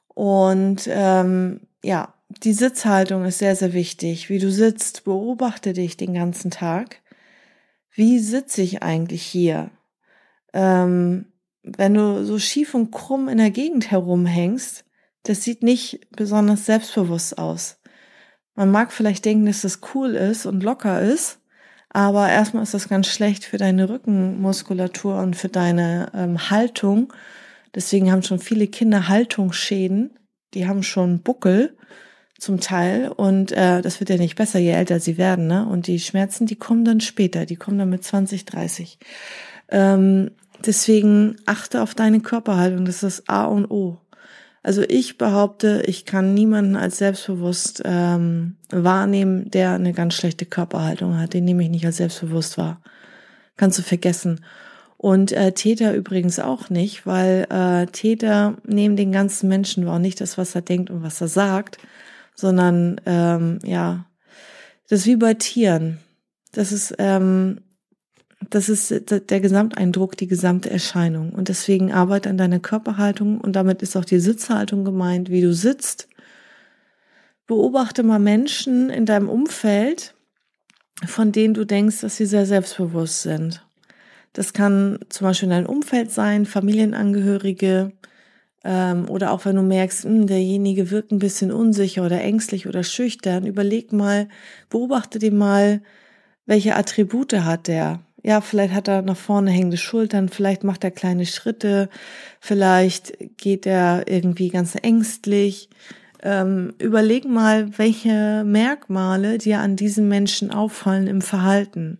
und 0.07 0.89
ähm, 0.89 1.59
ja, 1.83 2.14
die 2.43 2.53
Sitzhaltung 2.53 3.25
ist 3.25 3.39
sehr, 3.39 3.55
sehr 3.55 3.73
wichtig. 3.73 4.29
Wie 4.29 4.39
du 4.39 4.51
sitzt, 4.51 5.03
beobachte 5.03 5.73
dich 5.73 5.97
den 5.97 6.13
ganzen 6.13 6.51
Tag. 6.51 7.01
Wie 7.91 8.19
sitze 8.19 8.61
ich 8.61 8.83
eigentlich 8.83 9.23
hier? 9.23 9.71
Ähm, 10.53 11.31
wenn 11.63 11.93
du 11.93 12.23
so 12.25 12.37
schief 12.37 12.73
und 12.73 12.91
krumm 12.91 13.27
in 13.27 13.37
der 13.37 13.51
Gegend 13.51 13.89
herumhängst, 13.89 14.85
das 15.23 15.43
sieht 15.43 15.63
nicht 15.63 16.07
besonders 16.11 16.65
selbstbewusst 16.65 17.37
aus. 17.37 17.79
Man 18.53 18.71
mag 18.71 18.93
vielleicht 18.93 19.25
denken, 19.25 19.47
dass 19.47 19.61
das 19.61 19.79
cool 19.93 20.15
ist 20.15 20.45
und 20.45 20.61
locker 20.61 21.01
ist, 21.01 21.39
aber 21.89 22.29
erstmal 22.29 22.63
ist 22.63 22.73
das 22.73 22.89
ganz 22.89 23.07
schlecht 23.07 23.43
für 23.43 23.57
deine 23.57 23.89
Rückenmuskulatur 23.89 25.19
und 25.19 25.35
für 25.35 25.49
deine 25.49 26.11
ähm, 26.13 26.49
Haltung. 26.49 27.11
Deswegen 27.73 28.11
haben 28.11 28.23
schon 28.23 28.39
viele 28.39 28.67
Kinder 28.67 29.07
Haltungsschäden. 29.07 30.19
Die 30.53 30.67
haben 30.67 30.83
schon 30.83 31.21
Buckel 31.21 31.77
zum 32.37 32.59
Teil 32.59 33.09
und 33.09 33.51
äh, 33.51 33.81
das 33.81 33.99
wird 33.99 34.09
ja 34.09 34.17
nicht 34.17 34.35
besser, 34.35 34.59
je 34.59 34.71
älter 34.71 34.99
sie 34.99 35.17
werden, 35.17 35.47
ne? 35.47 35.65
Und 35.67 35.87
die 35.87 35.99
Schmerzen, 35.99 36.45
die 36.45 36.57
kommen 36.57 36.83
dann 36.83 36.99
später, 36.99 37.45
die 37.45 37.55
kommen 37.55 37.77
dann 37.77 37.89
mit 37.89 38.03
20, 38.03 38.45
30. 38.45 38.99
Ähm, 39.69 40.31
deswegen 40.65 41.37
achte 41.45 41.81
auf 41.81 41.95
deine 41.95 42.19
Körperhaltung, 42.19 42.85
das 42.85 43.03
ist 43.03 43.19
das 43.19 43.29
A 43.29 43.45
und 43.45 43.71
O. 43.71 43.99
Also 44.63 44.81
ich 44.81 45.19
behaupte, 45.19 45.83
ich 45.85 46.05
kann 46.05 46.33
niemanden 46.33 46.75
als 46.75 46.97
selbstbewusst 46.97 47.83
ähm, 47.85 48.55
wahrnehmen, 48.71 49.51
der 49.51 49.73
eine 49.73 49.93
ganz 49.93 50.15
schlechte 50.15 50.47
Körperhaltung 50.47 51.19
hat. 51.19 51.33
Den 51.33 51.45
nehme 51.45 51.63
ich 51.63 51.69
nicht 51.69 51.85
als 51.85 51.97
selbstbewusst 51.97 52.57
wahr. 52.57 52.81
Kannst 53.57 53.77
du 53.77 53.83
vergessen. 53.83 54.43
Und 54.97 55.31
äh, 55.33 55.51
Täter 55.51 55.93
übrigens 55.93 56.39
auch 56.39 56.71
nicht, 56.71 57.05
weil 57.05 57.45
äh, 57.51 57.85
Täter 57.85 58.55
nehmen 58.65 58.95
den 58.95 59.11
ganzen 59.11 59.49
Menschen 59.49 59.85
wahr, 59.85 59.99
nicht 59.99 60.19
das, 60.19 60.37
was 60.39 60.55
er 60.55 60.61
denkt 60.61 60.89
und 60.89 61.03
was 61.03 61.21
er 61.21 61.27
sagt, 61.27 61.77
sondern 62.35 63.01
ähm, 63.05 63.59
ja, 63.63 64.05
das 64.87 65.01
ist 65.01 65.05
wie 65.07 65.15
bei 65.15 65.33
Tieren. 65.33 65.99
Das 66.51 66.71
ist, 66.71 66.95
ähm, 66.99 67.61
das 68.49 68.69
ist 68.69 68.93
der 69.09 69.39
Gesamteindruck, 69.39 70.15
die 70.17 70.27
gesamte 70.27 70.69
Erscheinung. 70.69 71.31
Und 71.31 71.49
deswegen 71.49 71.91
arbeite 71.91 72.29
an 72.29 72.37
deiner 72.37 72.59
Körperhaltung 72.59 73.41
und 73.41 73.55
damit 73.55 73.81
ist 73.81 73.95
auch 73.95 74.05
die 74.05 74.19
Sitzhaltung 74.19 74.85
gemeint, 74.85 75.29
wie 75.29 75.41
du 75.41 75.53
sitzt. 75.53 76.07
Beobachte 77.47 78.03
mal 78.03 78.19
Menschen 78.19 78.89
in 78.89 79.05
deinem 79.05 79.29
Umfeld, 79.29 80.15
von 81.05 81.31
denen 81.31 81.53
du 81.53 81.65
denkst, 81.65 82.01
dass 82.01 82.17
sie 82.17 82.25
sehr 82.25 82.45
selbstbewusst 82.45 83.23
sind. 83.23 83.65
Das 84.33 84.53
kann 84.53 84.99
zum 85.09 85.27
Beispiel 85.27 85.47
in 85.47 85.51
deinem 85.51 85.67
Umfeld 85.67 86.11
sein, 86.11 86.45
Familienangehörige, 86.45 87.93
ähm, 88.65 89.07
oder 89.10 89.31
auch 89.31 89.45
wenn 89.45 89.55
du 89.55 89.62
merkst, 89.62 90.05
mh, 90.05 90.12
hm, 90.12 90.27
derjenige 90.27 90.89
wirkt 90.89 91.12
ein 91.12 91.19
bisschen 91.19 91.51
unsicher 91.51 92.03
oder 92.03 92.19
ängstlich 92.22 92.67
oder 92.67 92.84
schüchtern, 92.84 93.45
überleg 93.45 93.93
mal, 93.93 94.27
beobachte 94.69 95.19
dir 95.19 95.31
mal, 95.31 95.81
welche 96.48 96.75
Attribute 96.75 97.34
hat 97.34 97.67
der. 97.67 98.00
Ja, 98.24 98.41
vielleicht 98.41 98.74
hat 98.74 98.88
er 98.88 99.03
nach 99.03 99.17
vorne 99.17 99.51
hängende 99.51 99.77
Schultern, 99.77 100.29
vielleicht 100.29 100.63
macht 100.63 100.84
er 100.84 100.89
kleine 100.89 101.27
Schritte, 101.27 101.89
vielleicht 102.39 103.15
geht 103.38 103.67
er 103.67 104.07
irgendwie 104.07 104.50
ganz 104.50 104.74
ängstlich. 104.81 105.69
Ähm, 106.24 106.74
überleg 106.79 107.25
mal, 107.25 107.77
welche 107.77 108.43
Merkmale 108.43 109.38
dir 109.38 109.60
an 109.60 109.75
diesen 109.75 110.07
Menschen 110.10 110.50
auffallen 110.50 111.05
im 111.05 111.22
Verhalten. 111.22 112.00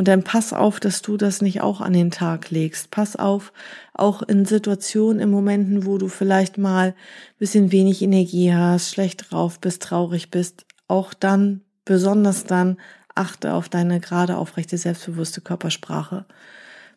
Und 0.00 0.08
dann 0.08 0.22
pass 0.22 0.54
auf, 0.54 0.80
dass 0.80 1.02
du 1.02 1.18
das 1.18 1.42
nicht 1.42 1.60
auch 1.60 1.82
an 1.82 1.92
den 1.92 2.10
Tag 2.10 2.48
legst. 2.48 2.90
Pass 2.90 3.16
auf, 3.16 3.52
auch 3.92 4.22
in 4.22 4.46
Situationen, 4.46 5.20
in 5.20 5.30
Momenten, 5.30 5.84
wo 5.84 5.98
du 5.98 6.08
vielleicht 6.08 6.56
mal 6.56 6.94
bisschen 7.38 7.70
wenig 7.70 8.00
Energie 8.00 8.50
hast, 8.50 8.94
schlecht 8.94 9.30
drauf 9.30 9.60
bist, 9.60 9.82
traurig 9.82 10.30
bist. 10.30 10.64
Auch 10.88 11.12
dann, 11.12 11.60
besonders 11.84 12.44
dann, 12.44 12.78
achte 13.14 13.52
auf 13.52 13.68
deine 13.68 14.00
gerade 14.00 14.38
aufrechte, 14.38 14.78
selbstbewusste 14.78 15.42
Körpersprache. 15.42 16.24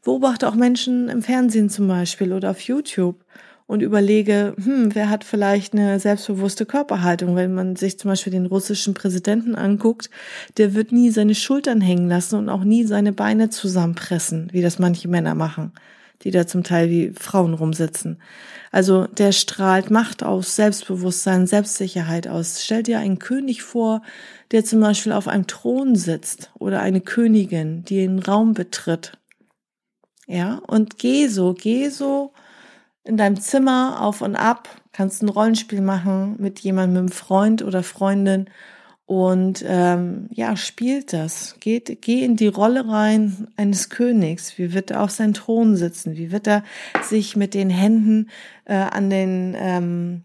Beobachte 0.06 0.48
auch 0.48 0.56
Menschen 0.56 1.10
im 1.10 1.24
Fernsehen 1.24 1.70
zum 1.70 1.90
Beispiel 1.90 2.32
oder 2.32 2.52
auf 2.52 2.62
YouTube 2.62 3.26
und 3.74 3.82
überlege, 3.82 4.54
hm, 4.64 4.94
wer 4.94 5.10
hat 5.10 5.24
vielleicht 5.24 5.74
eine 5.74 6.00
selbstbewusste 6.00 6.68
Körperhaltung? 6.68 7.36
Wenn 7.36 7.56
man 7.56 7.76
sich 7.76 7.98
zum 7.98 8.10
Beispiel 8.12 8.32
den 8.32 8.46
russischen 8.46 8.94
Präsidenten 8.94 9.56
anguckt, 9.56 10.12
der 10.58 10.76
wird 10.76 10.92
nie 10.92 11.10
seine 11.10 11.34
Schultern 11.34 11.82
hängen 11.82 12.08
lassen 12.08 12.38
und 12.38 12.50
auch 12.50 12.64
nie 12.64 12.84
seine 12.84 13.14
Beine 13.14 13.50
zusammenpressen, 13.50 14.50
wie 14.52 14.62
das 14.62 14.78
manche 14.78 15.08
Männer 15.08 15.34
machen, 15.34 15.72
die 16.24 16.30
da 16.30 16.46
zum 16.46 16.64
Teil 16.64 16.92
wie 16.92 17.14
Frauen 17.20 17.56
rumsitzen. 17.56 18.22
Also 18.72 19.08
der 19.08 19.32
strahlt 19.32 19.90
Macht 19.90 20.22
aus, 20.22 20.56
Selbstbewusstsein, 20.56 21.48
Selbstsicherheit 21.48 22.28
aus. 22.28 22.64
Stell 22.64 22.84
dir 22.84 23.00
einen 23.00 23.18
König 23.18 23.64
vor, 23.64 24.04
der 24.52 24.64
zum 24.64 24.82
Beispiel 24.82 25.14
auf 25.14 25.28
einem 25.28 25.48
Thron 25.48 25.96
sitzt 25.96 26.52
oder 26.60 26.80
eine 26.80 27.02
Königin, 27.02 27.84
die 27.86 28.04
einen 28.04 28.20
Raum 28.20 28.54
betritt. 28.54 29.18
Ja, 30.28 30.62
und 30.68 31.00
geh 31.00 31.26
so, 31.26 31.56
geh 31.56 31.90
so 31.90 32.34
in 33.04 33.18
deinem 33.18 33.40
Zimmer 33.40 34.02
auf 34.02 34.22
und 34.22 34.36
ab, 34.36 34.70
kannst 34.92 35.22
ein 35.24 35.30
Rollenspiel 35.30 35.82
machen 35.82 36.36
mit 36.40 36.60
jemandem, 36.60 37.06
mit 37.06 37.12
einem 37.12 37.18
Freund 37.18 37.62
oder 37.62 37.84
Freundin 37.84 38.50
und 39.06 39.64
ähm, 39.68 40.30
ja, 40.32 40.56
spielt 40.56 41.12
das. 41.12 41.58
Geht, 41.60 42.02
geh 42.02 42.24
in 42.24 42.38
die 42.38 42.48
Rolle 42.48 42.88
rein 42.88 43.48
eines 43.58 43.90
Königs. 43.90 44.58
Wie 44.58 44.74
wird 44.74 44.92
er 44.92 45.04
auf 45.04 45.12
seinen 45.12 45.34
Thron 45.34 45.76
sitzen? 45.76 46.16
Wie 46.16 46.32
wird 46.32 46.48
er 46.48 46.64
sich 47.02 47.36
mit 47.36 47.54
den 47.54 47.70
Händen 47.70 48.30
äh, 48.66 48.76
an 48.76 49.10
den 49.10 49.56
ähm, 49.60 50.24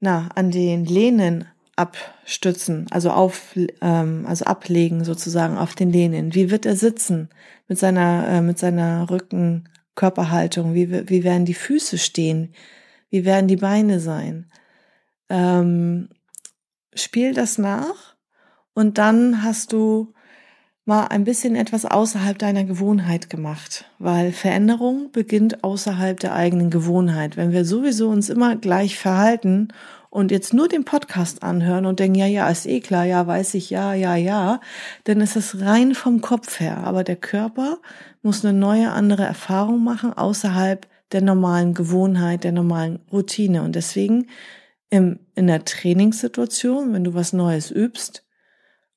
na 0.00 0.28
an 0.34 0.50
den 0.50 0.84
Lehnen 0.84 1.46
abstützen, 1.76 2.86
also 2.90 3.10
auf, 3.10 3.56
ähm, 3.80 4.26
also 4.26 4.44
ablegen 4.44 5.04
sozusagen 5.04 5.58
auf 5.58 5.74
den 5.74 5.90
Lehnen. 5.90 6.34
Wie 6.34 6.50
wird 6.50 6.66
er 6.66 6.76
sitzen 6.76 7.28
mit 7.68 7.78
seiner 7.78 8.28
äh, 8.28 8.40
mit 8.40 8.58
seiner 8.58 9.10
Rücken 9.10 9.68
Körperhaltung, 9.94 10.74
wie, 10.74 11.08
wie 11.08 11.24
werden 11.24 11.44
die 11.44 11.54
Füße 11.54 11.98
stehen, 11.98 12.54
wie 13.10 13.24
werden 13.24 13.48
die 13.48 13.56
Beine 13.56 14.00
sein. 14.00 14.50
Ähm, 15.28 16.08
spiel 16.94 17.34
das 17.34 17.58
nach 17.58 18.16
und 18.74 18.98
dann 18.98 19.42
hast 19.42 19.72
du 19.72 20.12
mal 20.84 21.06
ein 21.06 21.24
bisschen 21.24 21.56
etwas 21.56 21.86
außerhalb 21.86 22.38
deiner 22.38 22.64
Gewohnheit 22.64 23.30
gemacht, 23.30 23.86
weil 23.98 24.32
Veränderung 24.32 25.10
beginnt 25.12 25.64
außerhalb 25.64 26.20
der 26.20 26.34
eigenen 26.34 26.70
Gewohnheit. 26.70 27.36
Wenn 27.36 27.52
wir 27.52 27.64
sowieso 27.64 28.08
uns 28.10 28.28
immer 28.28 28.56
gleich 28.56 28.98
verhalten 28.98 29.68
und 30.10 30.30
jetzt 30.30 30.52
nur 30.52 30.68
den 30.68 30.84
Podcast 30.84 31.42
anhören 31.42 31.86
und 31.86 32.00
denken, 32.00 32.18
ja, 32.18 32.26
ja, 32.26 32.48
ist 32.48 32.66
eh 32.66 32.80
klar, 32.80 33.04
ja, 33.04 33.26
weiß 33.26 33.54
ich, 33.54 33.70
ja, 33.70 33.94
ja, 33.94 34.14
ja, 34.14 34.60
dann 35.04 35.20
ist 35.20 35.36
es 35.36 35.60
rein 35.60 35.94
vom 35.94 36.20
Kopf 36.20 36.60
her. 36.60 36.78
Aber 36.84 37.02
der 37.02 37.16
Körper 37.16 37.78
muss 38.22 38.44
eine 38.44 38.56
neue, 38.56 38.92
andere 38.92 39.24
Erfahrung 39.24 39.82
machen 39.82 40.12
außerhalb 40.12 40.86
der 41.12 41.22
normalen 41.22 41.74
Gewohnheit, 41.74 42.44
der 42.44 42.52
normalen 42.52 43.00
Routine. 43.10 43.62
Und 43.62 43.74
deswegen 43.74 44.26
im, 44.90 45.18
in 45.34 45.46
der 45.46 45.64
Trainingssituation, 45.64 46.92
wenn 46.92 47.04
du 47.04 47.14
was 47.14 47.32
Neues 47.32 47.70
übst, 47.70 48.23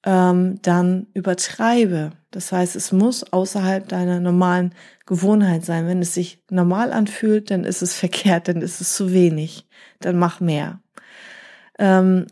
ähm, 0.07 0.61
dann 0.61 1.07
übertreibe. 1.13 2.11
Das 2.31 2.53
heißt, 2.53 2.77
es 2.77 2.93
muss 2.93 3.25
außerhalb 3.33 3.89
deiner 3.89 4.21
normalen 4.21 4.73
Gewohnheit 5.05 5.65
sein. 5.65 5.85
Wenn 5.85 6.01
es 6.01 6.13
sich 6.13 6.41
normal 6.49 6.93
anfühlt, 6.93 7.51
dann 7.51 7.65
ist 7.65 7.81
es 7.81 7.93
verkehrt, 7.93 8.47
dann 8.47 8.61
ist 8.61 8.79
es 8.79 8.95
zu 8.95 9.11
wenig. 9.11 9.67
Dann 9.99 10.17
mach 10.17 10.39
mehr. 10.39 10.79
Ähm, 11.77 12.27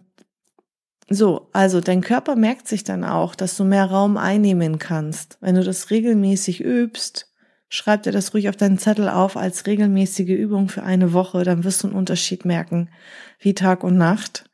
so, 1.10 1.50
also 1.52 1.82
dein 1.82 2.00
Körper 2.00 2.38
merkt 2.38 2.70
sich 2.70 2.86
dann 2.86 3.04
auch, 3.04 3.36
dass 3.36 3.58
du 3.58 3.66
mehr 3.66 3.86
Raum 3.86 4.16
einnehmen 4.16 4.80
kannst. 4.80 5.38
Wenn 5.42 5.56
du 5.56 5.64
das 5.64 5.92
regelmäßig 5.92 6.64
übst, 6.64 7.30
schreib 7.68 8.04
dir 8.04 8.14
das 8.14 8.34
ruhig 8.34 8.48
auf 8.48 8.56
deinen 8.56 8.78
Zettel 8.78 9.10
auf 9.10 9.36
als 9.36 9.68
regelmäßige 9.68 10.30
Übung 10.30 10.70
für 10.70 10.84
eine 10.84 11.12
Woche, 11.12 11.44
dann 11.44 11.66
wirst 11.66 11.84
du 11.84 11.88
einen 11.88 11.98
Unterschied 11.98 12.46
merken, 12.46 12.90
wie 13.38 13.54
Tag 13.54 13.84
und 13.84 13.98
Nacht. 13.98 14.50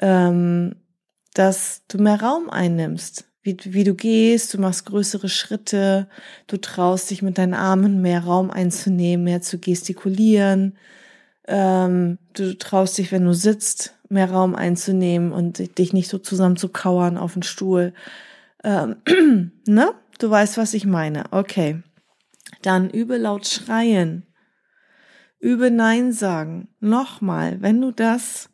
Ähm, 0.00 0.76
dass 1.34 1.82
du 1.88 1.98
mehr 1.98 2.20
Raum 2.20 2.48
einnimmst, 2.48 3.26
wie, 3.42 3.56
wie 3.64 3.84
du 3.84 3.94
gehst, 3.94 4.54
du 4.54 4.58
machst 4.58 4.86
größere 4.86 5.28
Schritte, 5.28 6.08
du 6.46 6.56
traust 6.56 7.10
dich 7.10 7.20
mit 7.20 7.36
deinen 7.36 7.54
Armen 7.54 8.00
mehr 8.00 8.24
Raum 8.24 8.50
einzunehmen, 8.50 9.24
mehr 9.24 9.42
zu 9.42 9.58
gestikulieren, 9.58 10.78
ähm, 11.46 12.18
du 12.32 12.56
traust 12.56 12.96
dich, 12.96 13.12
wenn 13.12 13.24
du 13.26 13.34
sitzt, 13.34 13.94
mehr 14.08 14.30
Raum 14.30 14.54
einzunehmen 14.54 15.32
und 15.32 15.78
dich 15.78 15.92
nicht 15.92 16.08
so 16.08 16.18
zusammen 16.18 16.56
zu 16.56 16.68
kauern 16.68 17.18
auf 17.18 17.34
den 17.34 17.42
Stuhl. 17.42 17.92
Ähm, 18.62 18.96
ne? 19.66 19.92
Du 20.18 20.30
weißt, 20.30 20.56
was 20.56 20.74
ich 20.74 20.86
meine. 20.86 21.24
Okay. 21.32 21.82
Dann 22.62 22.88
übe 22.88 23.16
laut 23.16 23.46
schreien. 23.46 24.26
Übe 25.38 25.70
Nein 25.70 26.12
sagen. 26.12 26.68
Nochmal, 26.80 27.60
wenn 27.60 27.80
du 27.80 27.90
das 27.90 28.48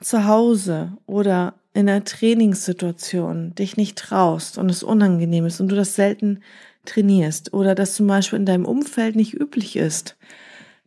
zu 0.00 0.26
Hause 0.26 0.96
oder 1.06 1.54
in 1.78 1.88
einer 1.88 2.02
Trainingssituation 2.02 3.54
dich 3.54 3.76
nicht 3.76 3.96
traust 3.96 4.58
und 4.58 4.68
es 4.68 4.82
unangenehm 4.82 5.46
ist 5.46 5.60
und 5.60 5.68
du 5.68 5.76
das 5.76 5.94
selten 5.94 6.40
trainierst 6.84 7.54
oder 7.54 7.76
das 7.76 7.94
zum 7.94 8.08
Beispiel 8.08 8.40
in 8.40 8.46
deinem 8.46 8.64
Umfeld 8.64 9.14
nicht 9.14 9.34
üblich 9.34 9.76
ist, 9.76 10.16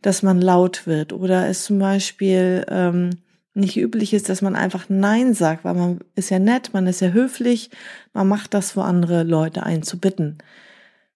dass 0.02 0.22
man 0.22 0.38
laut 0.38 0.86
wird 0.86 1.14
oder 1.14 1.48
es 1.48 1.64
zum 1.64 1.78
Beispiel 1.78 2.66
ähm, 2.68 3.08
nicht 3.54 3.78
üblich 3.78 4.12
ist, 4.12 4.28
dass 4.28 4.42
man 4.42 4.54
einfach 4.54 4.90
Nein 4.90 5.32
sagt, 5.32 5.64
weil 5.64 5.72
man 5.72 6.00
ist 6.14 6.28
ja 6.28 6.38
nett, 6.38 6.74
man 6.74 6.86
ist 6.86 7.00
ja 7.00 7.08
höflich, 7.08 7.70
man 8.12 8.28
macht 8.28 8.52
das, 8.52 8.76
wo 8.76 8.82
andere 8.82 9.22
Leute 9.22 9.62
einzubitten 9.62 10.36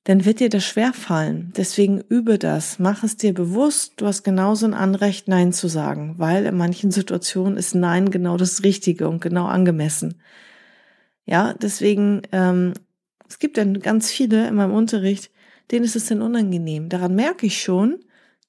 dann 0.07 0.25
wird 0.25 0.39
dir 0.39 0.49
das 0.49 0.65
schwer 0.65 0.93
fallen. 0.93 1.53
Deswegen 1.57 2.01
übe 2.01 2.39
das. 2.39 2.79
Mach 2.79 3.03
es 3.03 3.17
dir 3.17 3.35
bewusst. 3.35 3.95
Du 3.97 4.07
hast 4.07 4.23
genauso 4.23 4.65
ein 4.65 4.73
Anrecht, 4.73 5.27
Nein 5.27 5.53
zu 5.53 5.67
sagen, 5.67 6.15
weil 6.17 6.47
in 6.47 6.57
manchen 6.57 6.93
Situationen 6.93 7.57
ist 7.57 7.75
Nein 7.75 8.13
genau 8.13 8.37
das 8.37 8.63
Richtige 8.63 9.09
und 9.09 9.21
genau 9.21 9.47
angemessen. 9.47 10.23
Ja, 11.25 11.55
deswegen, 11.55 12.23
ähm, 12.31 12.75
es 13.29 13.41
gibt 13.41 13.59
dann 13.59 13.81
ganz 13.81 14.09
viele 14.09 14.47
in 14.47 14.55
meinem 14.55 14.75
Unterricht, 14.75 15.33
denen 15.73 15.85
ist 15.85 15.97
es 15.97 16.07
dann 16.07 16.23
unangenehm. 16.23 16.89
Daran 16.89 17.17
merke 17.17 17.47
ich 17.47 17.61
schon, 17.61 17.99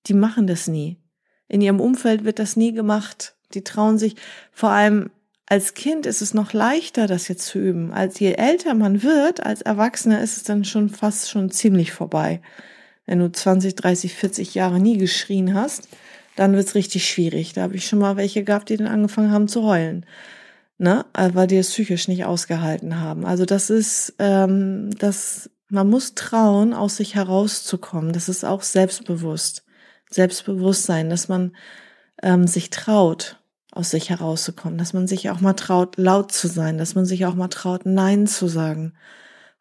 die 0.05 0.13
machen 0.13 0.45
das 0.45 0.67
nie. 0.67 0.99
In 1.47 1.61
ihrem 1.61 1.79
Umfeld 1.79 2.23
wird 2.23 2.37
das 2.37 2.55
nie 2.55 2.71
gemacht. 2.71 3.35
Die 3.55 3.63
trauen 3.63 3.97
sich, 3.97 4.15
vor 4.51 4.69
allem 4.69 5.09
als 5.49 5.73
Kind 5.73 6.05
ist 6.05 6.21
es 6.21 6.33
noch 6.33 6.51
leichter, 6.51 7.07
das 7.07 7.29
jetzt 7.29 7.45
zu 7.45 7.57
üben. 7.57 7.93
Als 7.93 8.19
je 8.19 8.33
älter 8.33 8.73
man 8.73 9.01
wird, 9.01 9.45
als 9.45 9.61
Erwachsener 9.61 10.21
ist 10.21 10.35
es 10.35 10.43
dann 10.43 10.65
schon 10.65 10.89
fast 10.89 11.29
schon 11.29 11.49
ziemlich 11.49 11.93
vorbei. 11.93 12.41
Wenn 13.05 13.19
du 13.19 13.31
20, 13.31 13.75
30, 13.75 14.13
40 14.13 14.55
Jahre 14.55 14.81
nie 14.81 14.97
geschrien 14.97 15.53
hast, 15.53 15.87
dann 16.35 16.53
wird's 16.53 16.75
richtig 16.75 17.09
schwierig. 17.09 17.53
Da 17.53 17.61
habe 17.61 17.77
ich 17.77 17.87
schon 17.87 17.99
mal 17.99 18.17
welche 18.17 18.43
gehabt, 18.43 18.67
die 18.67 18.75
dann 18.75 18.87
angefangen 18.87 19.31
haben 19.31 19.47
zu 19.47 19.63
heulen. 19.63 20.05
Ne? 20.77 21.05
Weil 21.13 21.47
die 21.47 21.55
es 21.55 21.69
psychisch 21.69 22.09
nicht 22.09 22.25
ausgehalten 22.25 22.99
haben. 22.99 23.25
Also 23.25 23.45
das 23.45 23.69
ist, 23.69 24.15
ähm, 24.19 24.89
das, 24.99 25.49
man 25.69 25.89
muss 25.89 26.13
trauen, 26.13 26.73
aus 26.73 26.97
sich 26.97 27.15
herauszukommen. 27.15 28.11
Das 28.11 28.27
ist 28.27 28.43
auch 28.43 28.63
selbstbewusst. 28.63 29.63
Selbstbewusstsein, 30.09 31.09
dass 31.09 31.29
man 31.29 31.55
ähm, 32.21 32.47
sich 32.47 32.69
traut 32.69 33.37
aus 33.77 33.91
sich 33.91 34.09
herauszukommen, 34.09 34.77
dass 34.77 34.93
man 34.93 35.07
sich 35.07 35.29
auch 35.29 35.39
mal 35.41 35.53
traut, 35.53 35.97
laut 35.97 36.31
zu 36.31 36.47
sein, 36.47 36.77
dass 36.77 36.95
man 36.95 37.05
sich 37.05 37.25
auch 37.25 37.35
mal 37.35 37.47
traut, 37.47 37.85
Nein 37.85 38.27
zu 38.27 38.47
sagen. 38.47 38.93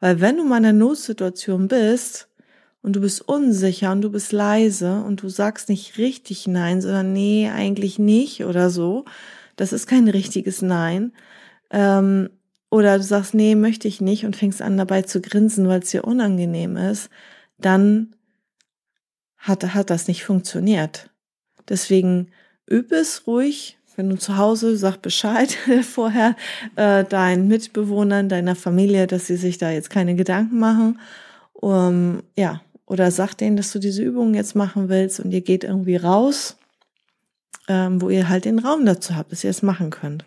Weil 0.00 0.20
wenn 0.20 0.36
du 0.36 0.44
mal 0.44 0.58
in 0.58 0.66
einer 0.66 0.78
Notsituation 0.78 1.68
bist 1.68 2.28
und 2.82 2.96
du 2.96 3.00
bist 3.00 3.22
unsicher 3.22 3.92
und 3.92 4.02
du 4.02 4.10
bist 4.10 4.32
leise 4.32 5.02
und 5.02 5.22
du 5.22 5.28
sagst 5.28 5.68
nicht 5.68 5.98
richtig 5.98 6.46
Nein, 6.46 6.80
sondern 6.80 7.12
nee, 7.12 7.50
eigentlich 7.50 7.98
nicht 7.98 8.44
oder 8.44 8.70
so, 8.70 9.04
das 9.56 9.72
ist 9.72 9.86
kein 9.86 10.08
richtiges 10.08 10.62
Nein. 10.62 11.12
Ähm, 11.70 12.30
oder 12.70 12.98
du 12.98 13.04
sagst, 13.04 13.34
nee, 13.34 13.54
möchte 13.54 13.88
ich 13.88 14.00
nicht 14.00 14.26
und 14.26 14.36
fängst 14.36 14.60
an 14.62 14.76
dabei 14.76 15.02
zu 15.02 15.20
grinsen, 15.20 15.68
weil 15.68 15.80
es 15.80 15.90
dir 15.90 16.04
unangenehm 16.04 16.76
ist, 16.76 17.10
dann 17.58 18.14
hat, 19.36 19.74
hat 19.74 19.90
das 19.90 20.08
nicht 20.08 20.24
funktioniert 20.24 21.10
Deswegen 21.68 22.30
üb 22.70 22.92
es 22.92 23.26
ruhig. 23.26 23.78
Wenn 23.96 24.10
du 24.10 24.18
zu 24.18 24.36
Hause 24.36 24.76
sag 24.76 24.98
Bescheid 24.98 25.56
vorher 25.82 26.36
äh, 26.76 27.04
deinen 27.04 27.48
Mitbewohnern, 27.48 28.28
deiner 28.28 28.54
Familie, 28.54 29.06
dass 29.06 29.26
sie 29.26 29.36
sich 29.36 29.58
da 29.58 29.70
jetzt 29.70 29.90
keine 29.90 30.14
Gedanken 30.14 30.58
machen. 30.58 31.00
Um, 31.54 32.22
ja, 32.36 32.60
oder 32.84 33.10
sag 33.10 33.34
denen, 33.34 33.56
dass 33.56 33.72
du 33.72 33.78
diese 33.78 34.02
Übungen 34.02 34.34
jetzt 34.34 34.54
machen 34.54 34.88
willst 34.88 35.18
und 35.20 35.32
ihr 35.32 35.40
geht 35.40 35.64
irgendwie 35.64 35.96
raus, 35.96 36.56
ähm, 37.68 38.00
wo 38.00 38.10
ihr 38.10 38.28
halt 38.28 38.44
den 38.44 38.58
Raum 38.58 38.84
dazu 38.84 39.16
habt, 39.16 39.32
dass 39.32 39.42
ihr 39.42 39.50
es 39.50 39.62
machen 39.62 39.90
könnt. 39.90 40.24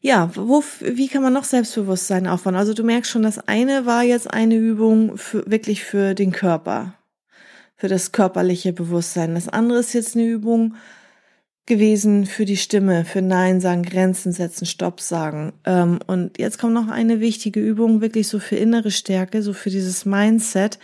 Ja, 0.00 0.30
wo, 0.34 0.62
wie 0.80 1.08
kann 1.08 1.22
man 1.22 1.32
noch 1.32 1.44
Selbstbewusstsein 1.44 2.26
aufbauen? 2.26 2.56
Also 2.56 2.72
du 2.72 2.84
merkst 2.84 3.10
schon, 3.10 3.22
das 3.22 3.38
eine 3.48 3.84
war 3.84 4.02
jetzt 4.02 4.32
eine 4.32 4.56
Übung 4.56 5.16
für, 5.16 5.48
wirklich 5.50 5.84
für 5.84 6.14
den 6.14 6.32
Körper, 6.32 6.94
für 7.76 7.88
das 7.88 8.12
körperliche 8.12 8.72
Bewusstsein. 8.72 9.34
Das 9.34 9.48
andere 9.48 9.80
ist 9.80 9.92
jetzt 9.92 10.16
eine 10.16 10.26
Übung 10.26 10.76
gewesen 11.68 12.26
für 12.26 12.44
die 12.44 12.56
Stimme, 12.56 13.04
für 13.04 13.22
Nein 13.22 13.60
sagen, 13.60 13.84
Grenzen 13.84 14.32
setzen, 14.32 14.66
Stopp 14.66 15.00
sagen. 15.00 15.52
Ähm, 15.64 16.00
und 16.08 16.38
jetzt 16.38 16.58
kommt 16.58 16.74
noch 16.74 16.88
eine 16.88 17.20
wichtige 17.20 17.60
Übung, 17.60 18.00
wirklich 18.00 18.26
so 18.26 18.40
für 18.40 18.56
innere 18.56 18.90
Stärke, 18.90 19.42
so 19.42 19.52
für 19.52 19.70
dieses 19.70 20.04
Mindset. 20.04 20.80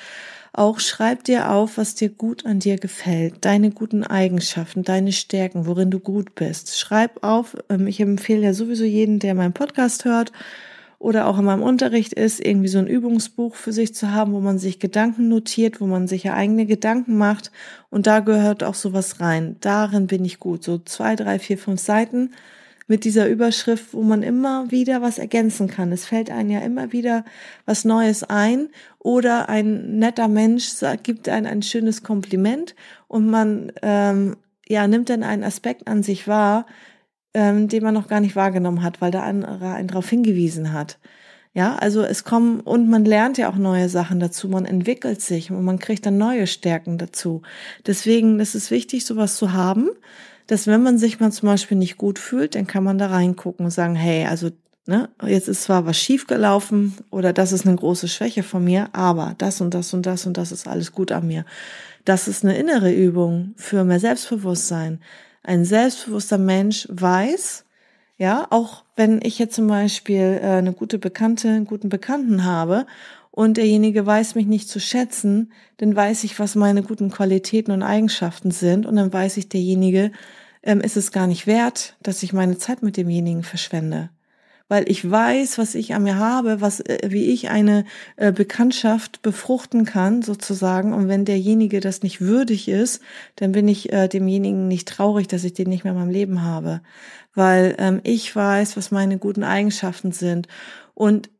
Auch 0.53 0.79
schreib 0.79 1.25
dir 1.25 1.51
auf, 1.51 1.79
was 1.79 1.97
dir 1.97 2.11
gut 2.11 2.47
an 2.47 2.61
dir 2.61 2.77
gefällt, 2.79 3.45
deine 3.45 3.73
guten 3.73 4.05
Eigenschaften, 4.05 4.85
deine 4.85 5.11
Stärken, 5.11 5.67
worin 5.67 5.91
du 5.91 5.99
gut 5.99 6.37
bist. 6.37 6.79
Schreib 6.79 7.25
auf, 7.25 7.57
ähm, 7.69 7.89
ich 7.89 7.99
empfehle 7.99 8.43
ja 8.43 8.55
sowieso 8.55 8.85
jeden, 8.85 9.19
der 9.19 9.35
meinen 9.35 9.53
Podcast 9.53 10.05
hört 10.05 10.31
oder 11.05 11.27
auch 11.27 11.39
in 11.39 11.45
meinem 11.45 11.63
Unterricht 11.63 12.15
ist, 12.15 12.41
irgendwie 12.41 12.69
so 12.69 12.79
ein 12.79 12.87
Übungsbuch 12.87 13.57
für 13.57 13.75
sich 13.75 13.95
zu 13.95 14.13
haben, 14.13 14.33
wo 14.33 14.41
man 14.41 14.59
sich 14.59 14.79
Gedanken 14.79 15.29
notiert, 15.29 15.83
wo 15.83 15.87
man 15.87 16.09
sich 16.09 16.23
ja 16.23 16.33
eigene 16.33 16.65
Gedanken 16.65 17.19
macht. 17.19 17.53
Und 17.91 18.07
da 18.07 18.21
gehört 18.21 18.65
auch 18.65 18.73
sowas 18.73 19.21
rein. 19.21 19.57
Darin 19.61 20.07
bin 20.07 20.25
ich 20.25 20.41
gut. 20.41 20.65
So 20.65 20.79
zwei, 20.79 21.15
drei, 21.15 21.39
vier, 21.39 21.59
fünf 21.59 21.83
Seiten 21.83 22.31
mit 22.87 23.05
dieser 23.05 23.29
Überschrift, 23.29 23.93
wo 23.93 24.01
man 24.01 24.23
immer 24.23 24.71
wieder 24.71 25.03
was 25.03 25.19
ergänzen 25.19 25.69
kann. 25.69 25.93
Es 25.93 26.07
fällt 26.07 26.31
einem 26.31 26.49
ja 26.49 26.61
immer 26.61 26.91
wieder 26.93 27.27
was 27.67 27.85
Neues 27.85 28.25
ein 28.25 28.71
oder 28.99 29.51
ein 29.51 29.99
netter 29.99 30.29
Mensch 30.29 30.71
gibt 31.03 31.29
einem 31.29 31.47
ein 31.47 31.63
schönes 31.63 32.03
Kompliment 32.03 32.75
und 33.09 33.29
man 33.29 33.73
ähm, 33.83 34.37
ja 34.67 34.89
nimmt 34.89 35.11
dann 35.11 35.23
einen 35.23 35.45
Aspekt 35.45 35.87
an 35.87 36.03
sich 36.03 36.27
wahr, 36.27 36.65
ähm, 37.35 37.69
den 37.69 37.83
man 37.83 37.95
noch 37.95 38.09
gar 38.09 38.21
nicht 38.21 38.37
wahrgenommen 38.37 38.83
hat, 38.83 39.01
weil 39.01 39.11
der 39.11 39.25
andere 39.25 39.73
einen 39.73 39.89
darauf 39.89 40.09
hingewiesen 40.09 40.73
hat. 40.73 40.99
Ja, 41.53 41.77
also 41.77 42.03
es 42.03 42.25
kommen 42.25 42.61
und 42.61 42.89
man 42.89 43.05
lernt 43.05 43.39
ja 43.39 43.49
auch 43.49 43.57
neue 43.57 43.89
Sachen 43.89 44.19
dazu, 44.19 44.49
man 44.49 44.65
entwickelt 44.65 45.21
sich 45.21 45.53
und 45.53 45.65
man 45.65 45.79
kriegt 45.79 46.05
dann 46.05 46.19
neue 46.19 46.49
Stärken 46.49 46.99
dazu. 46.99 47.43
Deswegen 47.87 48.41
ist 48.41 48.57
es 48.57 48.73
wichtig, 48.73 49.05
sowas 49.05 49.37
zu 49.37 49.53
haben 49.53 49.91
dass 50.47 50.67
wenn 50.67 50.83
man 50.83 50.99
sich 50.99 51.21
mal 51.21 51.33
zum 51.33 51.49
Beispiel 51.49 51.77
nicht 51.77 51.97
gut 51.97 52.19
fühlt, 52.19 52.55
dann 52.55 52.67
kann 52.67 52.85
man 52.85 52.99
da 52.99 53.07
reingucken 53.07 53.65
und 53.67 53.71
sagen, 53.71 53.95
hey, 53.95 54.27
also 54.27 54.51
ne, 54.87 55.09
jetzt 55.27 55.49
ist 55.49 55.63
zwar 55.63 55.87
was 55.87 55.97
schiefgelaufen 55.99 56.95
oder 57.11 57.33
das 57.33 57.53
ist 57.53 57.67
eine 57.67 57.77
große 57.77 58.09
Schwäche 58.09 58.43
von 58.43 58.65
mir, 58.65 58.89
aber 58.93 59.35
das 59.39 59.61
und 59.61 59.73
das 59.73 59.95
und 59.95 60.05
das 60.07 60.27
und 60.27 60.37
das 60.37 60.53
ist 60.53 60.69
alles 60.69 60.93
gut 60.93 61.13
an 61.13 61.27
mir. 61.27 61.45
Das 62.05 62.29
ist 62.29 62.45
eine 62.45 62.57
innere 62.59 62.93
Übung 62.93 63.55
für 63.57 63.85
mehr 63.85 64.01
Selbstbewusstsein. 64.01 65.01
Ein 65.45 65.67
selbstbewusster 65.67 66.39
Mensch 66.39 66.89
weiß, 66.91 67.67
ja, 68.17 68.47
auch 68.49 68.85
wenn 68.97 69.21
ich 69.23 69.39
jetzt 69.39 69.55
zum 69.55 69.67
Beispiel 69.67 70.41
äh, 70.43 70.47
eine 70.47 70.73
gute 70.73 70.99
Bekannte, 70.99 71.49
einen 71.49 71.67
guten 71.67 71.91
Bekannten 71.91 72.45
habe 72.45 72.87
und 73.31 73.59
derjenige 73.59 74.07
weiß 74.07 74.37
mich 74.37 74.47
nicht 74.47 74.71
zu 74.71 74.81
schätzen, 74.81 75.53
dann 75.77 75.95
weiß 75.95 76.25
ich, 76.25 76.39
was 76.39 76.55
meine 76.55 76.83
guten 76.83 77.11
Qualitäten 77.11 77.73
und 77.73 77.83
Eigenschaften 77.83 78.53
sind 78.53 78.87
und 78.87 78.97
dann 78.97 79.13
weiß 79.13 79.37
ich, 79.37 79.51
derjenige 79.51 80.13
ähm, 80.63 80.81
ist 80.81 80.97
es 80.97 81.13
gar 81.13 81.27
nicht 81.27 81.47
wert, 81.47 81.97
dass 82.03 82.23
ich 82.23 82.33
meine 82.33 82.57
Zeit 82.57 82.83
mit 82.83 82.97
demjenigen 82.97 83.43
verschwende. 83.43 84.09
Weil 84.75 84.91
ich 84.91 85.09
weiß, 85.09 85.57
was 85.59 85.77
ich 85.77 85.95
an 85.95 86.03
mir 86.03 86.19
habe, 86.19 86.61
was, 86.61 86.81
äh, 86.81 86.99
wie 87.05 87.27
ich 87.27 87.49
eine 87.49 87.85
äh, 88.17 88.33
Bekanntschaft 88.33 89.23
befruchten 89.23 89.85
kann, 89.85 90.23
sozusagen. 90.23 90.93
Und 90.93 91.07
wenn 91.07 91.25
derjenige 91.25 91.79
das 91.79 92.03
nicht 92.03 92.21
würdig 92.21 92.67
ist, 92.67 93.01
dann 93.37 93.53
bin 93.53 93.69
ich 93.69 93.93
äh, 93.93 94.09
demjenigen 94.09 94.67
nicht 94.67 94.89
traurig, 94.89 95.29
dass 95.29 95.45
ich 95.45 95.53
den 95.53 95.69
nicht 95.69 95.85
mehr 95.85 95.93
in 95.93 95.99
meinem 96.01 96.11
Leben 96.11 96.43
habe. 96.43 96.81
Weil 97.37 97.77
ähm, 97.79 98.01
ich 98.03 98.35
weiß, 98.35 98.77
was 98.77 98.91
meine 98.91 99.17
guten 99.17 99.45
Eigenschaften 99.45 100.11
sind. 100.11 100.49
Und 100.93 101.31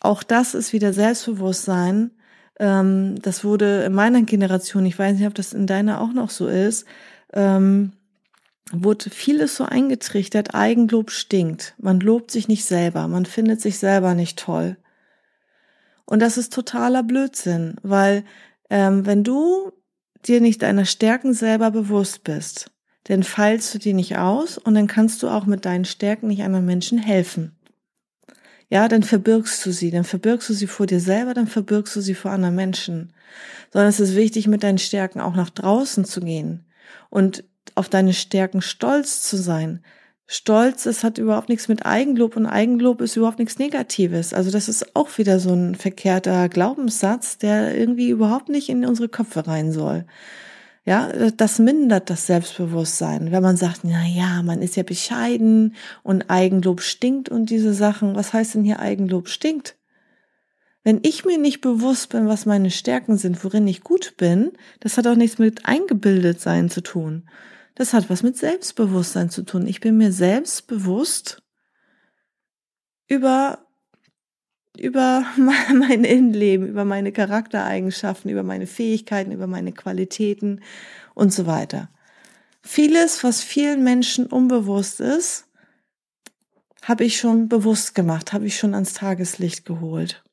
auch 0.00 0.24
das 0.24 0.56
ist 0.56 0.72
wieder 0.72 0.92
Selbstbewusstsein. 0.92 2.10
Ähm, 2.58 3.22
das 3.22 3.44
wurde 3.44 3.84
in 3.84 3.92
meiner 3.92 4.22
Generation, 4.22 4.84
ich 4.84 4.98
weiß 4.98 5.16
nicht, 5.16 5.28
ob 5.28 5.36
das 5.36 5.52
in 5.52 5.68
deiner 5.68 6.00
auch 6.00 6.12
noch 6.12 6.30
so 6.30 6.48
ist, 6.48 6.86
ähm, 7.34 7.92
wurde 8.72 9.10
vieles 9.10 9.56
so 9.56 9.64
eingetrichtert, 9.64 10.54
Eigenlob 10.54 11.10
stinkt. 11.10 11.74
Man 11.78 12.00
lobt 12.00 12.30
sich 12.30 12.48
nicht 12.48 12.64
selber, 12.64 13.08
man 13.08 13.26
findet 13.26 13.60
sich 13.60 13.78
selber 13.78 14.14
nicht 14.14 14.38
toll. 14.38 14.76
Und 16.04 16.20
das 16.20 16.36
ist 16.36 16.52
totaler 16.52 17.02
Blödsinn, 17.02 17.76
weil 17.82 18.24
ähm, 18.70 19.06
wenn 19.06 19.24
du 19.24 19.72
dir 20.26 20.40
nicht 20.40 20.62
deiner 20.62 20.84
Stärken 20.84 21.34
selber 21.34 21.70
bewusst 21.70 22.24
bist, 22.24 22.70
dann 23.04 23.22
feilst 23.22 23.74
du 23.74 23.78
die 23.78 23.94
nicht 23.94 24.16
aus 24.16 24.58
und 24.58 24.74
dann 24.74 24.86
kannst 24.86 25.22
du 25.22 25.28
auch 25.28 25.46
mit 25.46 25.64
deinen 25.64 25.84
Stärken 25.84 26.28
nicht 26.28 26.42
anderen 26.42 26.66
Menschen 26.66 26.98
helfen 26.98 27.56
ja, 28.72 28.88
dann 28.88 29.02
verbirgst 29.02 29.66
du 29.66 29.70
sie, 29.70 29.90
dann 29.90 30.04
verbirgst 30.04 30.48
du 30.48 30.54
sie 30.54 30.66
vor 30.66 30.86
dir 30.86 30.98
selber, 30.98 31.34
dann 31.34 31.46
verbirgst 31.46 31.94
du 31.94 32.00
sie 32.00 32.14
vor 32.14 32.30
anderen 32.30 32.54
Menschen. 32.54 33.12
Sondern 33.70 33.90
es 33.90 34.00
ist 34.00 34.16
wichtig, 34.16 34.46
mit 34.46 34.62
deinen 34.62 34.78
Stärken 34.78 35.20
auch 35.20 35.34
nach 35.34 35.50
draußen 35.50 36.06
zu 36.06 36.22
gehen 36.22 36.64
und 37.10 37.44
auf 37.74 37.88
deine 37.88 38.12
Stärken 38.12 38.62
stolz 38.62 39.22
zu 39.22 39.36
sein. 39.36 39.84
Stolz, 40.26 40.86
es 40.86 41.04
hat 41.04 41.18
überhaupt 41.18 41.48
nichts 41.48 41.68
mit 41.68 41.84
Eigenlob 41.84 42.36
und 42.36 42.46
Eigenlob 42.46 43.00
ist 43.02 43.16
überhaupt 43.16 43.38
nichts 43.38 43.58
Negatives. 43.58 44.32
Also 44.32 44.50
das 44.50 44.68
ist 44.68 44.96
auch 44.96 45.18
wieder 45.18 45.38
so 45.38 45.52
ein 45.52 45.74
verkehrter 45.74 46.48
Glaubenssatz, 46.48 47.38
der 47.38 47.76
irgendwie 47.76 48.08
überhaupt 48.08 48.48
nicht 48.48 48.68
in 48.68 48.86
unsere 48.86 49.08
Köpfe 49.08 49.46
rein 49.46 49.72
soll. 49.72 50.06
Ja, 50.84 51.12
das 51.36 51.58
mindert 51.58 52.10
das 52.10 52.26
Selbstbewusstsein. 52.26 53.30
Wenn 53.30 53.42
man 53.42 53.56
sagt, 53.56 53.80
na 53.84 54.04
ja, 54.06 54.42
man 54.42 54.62
ist 54.62 54.74
ja 54.76 54.82
bescheiden 54.82 55.76
und 56.02 56.28
Eigenlob 56.28 56.80
stinkt 56.80 57.28
und 57.28 57.50
diese 57.50 57.74
Sachen. 57.74 58.16
Was 58.16 58.32
heißt 58.32 58.54
denn 58.54 58.64
hier 58.64 58.80
Eigenlob 58.80 59.28
stinkt? 59.28 59.76
Wenn 60.84 61.00
ich 61.02 61.24
mir 61.24 61.38
nicht 61.38 61.60
bewusst 61.60 62.08
bin, 62.08 62.26
was 62.26 62.46
meine 62.46 62.70
Stärken 62.70 63.16
sind, 63.16 63.44
worin 63.44 63.68
ich 63.68 63.82
gut 63.82 64.16
bin, 64.16 64.52
das 64.80 64.96
hat 64.96 65.06
auch 65.06 65.14
nichts 65.14 65.38
mit 65.38 65.64
eingebildet 65.64 66.40
sein 66.40 66.70
zu 66.70 66.82
tun. 66.82 67.28
Das 67.74 67.92
hat 67.92 68.10
was 68.10 68.22
mit 68.22 68.36
Selbstbewusstsein 68.36 69.30
zu 69.30 69.44
tun. 69.44 69.66
Ich 69.66 69.80
bin 69.80 69.96
mir 69.96 70.12
selbst 70.12 70.66
bewusst 70.66 71.42
über 73.06 73.66
über 74.78 75.24
mein 75.36 76.04
Innenleben, 76.04 76.66
über 76.66 76.84
meine 76.84 77.12
Charaktereigenschaften, 77.12 78.30
über 78.30 78.42
meine 78.42 78.66
Fähigkeiten, 78.66 79.32
über 79.32 79.46
meine 79.46 79.72
Qualitäten 79.72 80.60
und 81.14 81.32
so 81.32 81.46
weiter. 81.46 81.90
Vieles, 82.62 83.22
was 83.22 83.42
vielen 83.42 83.84
Menschen 83.84 84.26
unbewusst 84.26 85.00
ist, 85.00 85.46
habe 86.82 87.04
ich 87.04 87.18
schon 87.18 87.48
bewusst 87.48 87.94
gemacht, 87.94 88.32
habe 88.32 88.46
ich 88.46 88.56
schon 88.56 88.74
ans 88.74 88.94
Tageslicht 88.94 89.64
geholt. 89.64 90.24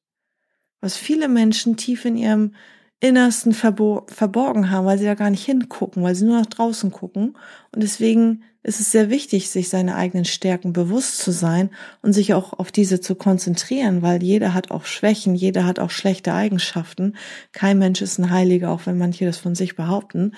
Was 0.81 0.97
viele 0.97 1.27
Menschen 1.27 1.77
tief 1.77 2.05
in 2.05 2.17
ihrem 2.17 2.53
Innersten 3.01 3.53
verborgen 3.53 4.71
haben, 4.71 4.85
weil 4.85 4.97
sie 4.97 5.05
da 5.05 5.13
gar 5.13 5.29
nicht 5.29 5.45
hingucken, 5.45 6.03
weil 6.03 6.15
sie 6.15 6.25
nur 6.25 6.39
nach 6.39 6.45
draußen 6.45 6.91
gucken. 6.91 7.37
Und 7.71 7.81
deswegen 7.81 8.43
ist 8.61 8.81
es 8.81 8.91
sehr 8.91 9.09
wichtig, 9.09 9.49
sich 9.49 9.69
seine 9.69 9.95
eigenen 9.95 10.25
Stärken 10.25 10.73
bewusst 10.73 11.19
zu 11.19 11.31
sein 11.31 11.69
und 12.01 12.11
sich 12.11 12.33
auch 12.33 12.51
auf 12.51 12.73
diese 12.73 12.99
zu 12.99 13.15
konzentrieren, 13.15 14.01
weil 14.01 14.21
jeder 14.21 14.53
hat 14.53 14.69
auch 14.71 14.83
Schwächen, 14.83 15.33
jeder 15.33 15.65
hat 15.65 15.79
auch 15.79 15.91
schlechte 15.91 16.33
Eigenschaften. 16.33 17.15
Kein 17.53 17.79
Mensch 17.79 18.01
ist 18.01 18.17
ein 18.17 18.31
Heiliger, 18.31 18.71
auch 18.71 18.81
wenn 18.85 18.97
manche 18.97 19.25
das 19.25 19.37
von 19.37 19.55
sich 19.55 19.77
behaupten. 19.77 20.33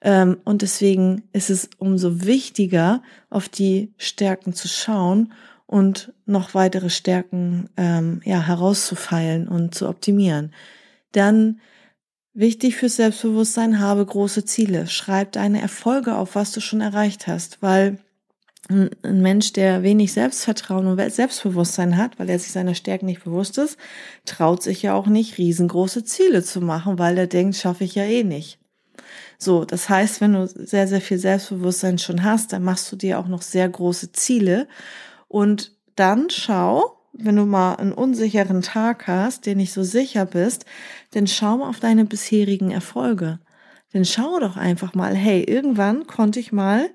Ähm, 0.00 0.36
und 0.44 0.62
deswegen 0.62 1.24
ist 1.32 1.50
es 1.50 1.70
umso 1.78 2.24
wichtiger, 2.24 3.02
auf 3.30 3.48
die 3.48 3.92
Stärken 3.98 4.52
zu 4.52 4.68
schauen 4.68 5.32
und 5.66 6.12
noch 6.24 6.54
weitere 6.54 6.90
Stärken 6.90 7.68
ähm, 7.76 8.20
ja, 8.24 8.40
herauszufeilen 8.40 9.48
und 9.48 9.74
zu 9.74 9.88
optimieren. 9.88 10.52
Dann 11.12 11.60
Wichtig 12.38 12.76
fürs 12.76 12.96
Selbstbewusstsein, 12.96 13.80
habe 13.80 14.04
große 14.04 14.44
Ziele. 14.44 14.88
Schreib 14.88 15.32
deine 15.32 15.62
Erfolge 15.62 16.16
auf, 16.16 16.34
was 16.34 16.52
du 16.52 16.60
schon 16.60 16.82
erreicht 16.82 17.26
hast, 17.26 17.62
weil 17.62 17.98
ein 18.68 19.22
Mensch, 19.22 19.54
der 19.54 19.82
wenig 19.82 20.12
Selbstvertrauen 20.12 20.86
und 20.86 21.10
Selbstbewusstsein 21.10 21.96
hat, 21.96 22.18
weil 22.18 22.28
er 22.28 22.38
sich 22.38 22.52
seiner 22.52 22.74
Stärken 22.74 23.06
nicht 23.06 23.24
bewusst 23.24 23.56
ist, 23.56 23.78
traut 24.26 24.62
sich 24.62 24.82
ja 24.82 24.92
auch 24.92 25.06
nicht, 25.06 25.38
riesengroße 25.38 26.04
Ziele 26.04 26.44
zu 26.44 26.60
machen, 26.60 26.98
weil 26.98 27.16
er 27.16 27.26
denkt, 27.26 27.56
schaffe 27.56 27.84
ich 27.84 27.94
ja 27.94 28.04
eh 28.04 28.22
nicht. 28.22 28.58
So, 29.38 29.64
das 29.64 29.88
heißt, 29.88 30.20
wenn 30.20 30.34
du 30.34 30.46
sehr, 30.46 30.88
sehr 30.88 31.00
viel 31.00 31.18
Selbstbewusstsein 31.18 31.96
schon 31.96 32.22
hast, 32.22 32.52
dann 32.52 32.64
machst 32.64 32.92
du 32.92 32.96
dir 32.96 33.18
auch 33.18 33.28
noch 33.28 33.40
sehr 33.40 33.66
große 33.66 34.12
Ziele 34.12 34.68
und 35.28 35.72
dann 35.94 36.30
schau, 36.30 36.96
wenn 37.12 37.36
du 37.36 37.46
mal 37.46 37.76
einen 37.76 37.92
unsicheren 37.92 38.62
Tag 38.62 39.06
hast, 39.06 39.46
den 39.46 39.58
nicht 39.58 39.72
so 39.72 39.82
sicher 39.82 40.26
bist, 40.26 40.66
dann 41.12 41.26
schau 41.26 41.58
mal 41.58 41.68
auf 41.68 41.80
deine 41.80 42.04
bisherigen 42.04 42.70
Erfolge. 42.70 43.40
dann 43.92 44.04
schau 44.04 44.38
doch 44.40 44.56
einfach 44.56 44.94
mal, 44.94 45.14
hey, 45.14 45.42
irgendwann 45.42 46.06
konnte 46.06 46.38
ich 46.38 46.52
mal 46.52 46.90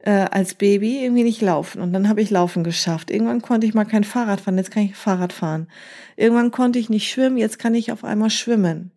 äh, 0.00 0.26
als 0.30 0.54
Baby 0.54 1.02
irgendwie 1.02 1.24
nicht 1.24 1.40
laufen 1.40 1.80
und 1.80 1.92
dann 1.92 2.08
habe 2.08 2.20
ich 2.20 2.30
Laufen 2.30 2.62
geschafft. 2.62 3.10
Irgendwann 3.10 3.42
konnte 3.42 3.66
ich 3.66 3.74
mal 3.74 3.84
kein 3.84 4.04
Fahrrad 4.04 4.40
fahren, 4.40 4.58
jetzt 4.58 4.70
kann 4.70 4.84
ich 4.84 4.96
Fahrrad 4.96 5.32
fahren. 5.32 5.68
Irgendwann 6.16 6.50
konnte 6.50 6.78
ich 6.78 6.90
nicht 6.90 7.10
schwimmen, 7.10 7.38
jetzt 7.38 7.58
kann 7.58 7.74
ich 7.74 7.90
auf 7.92 8.04
einmal 8.04 8.30
schwimmen. 8.30 8.92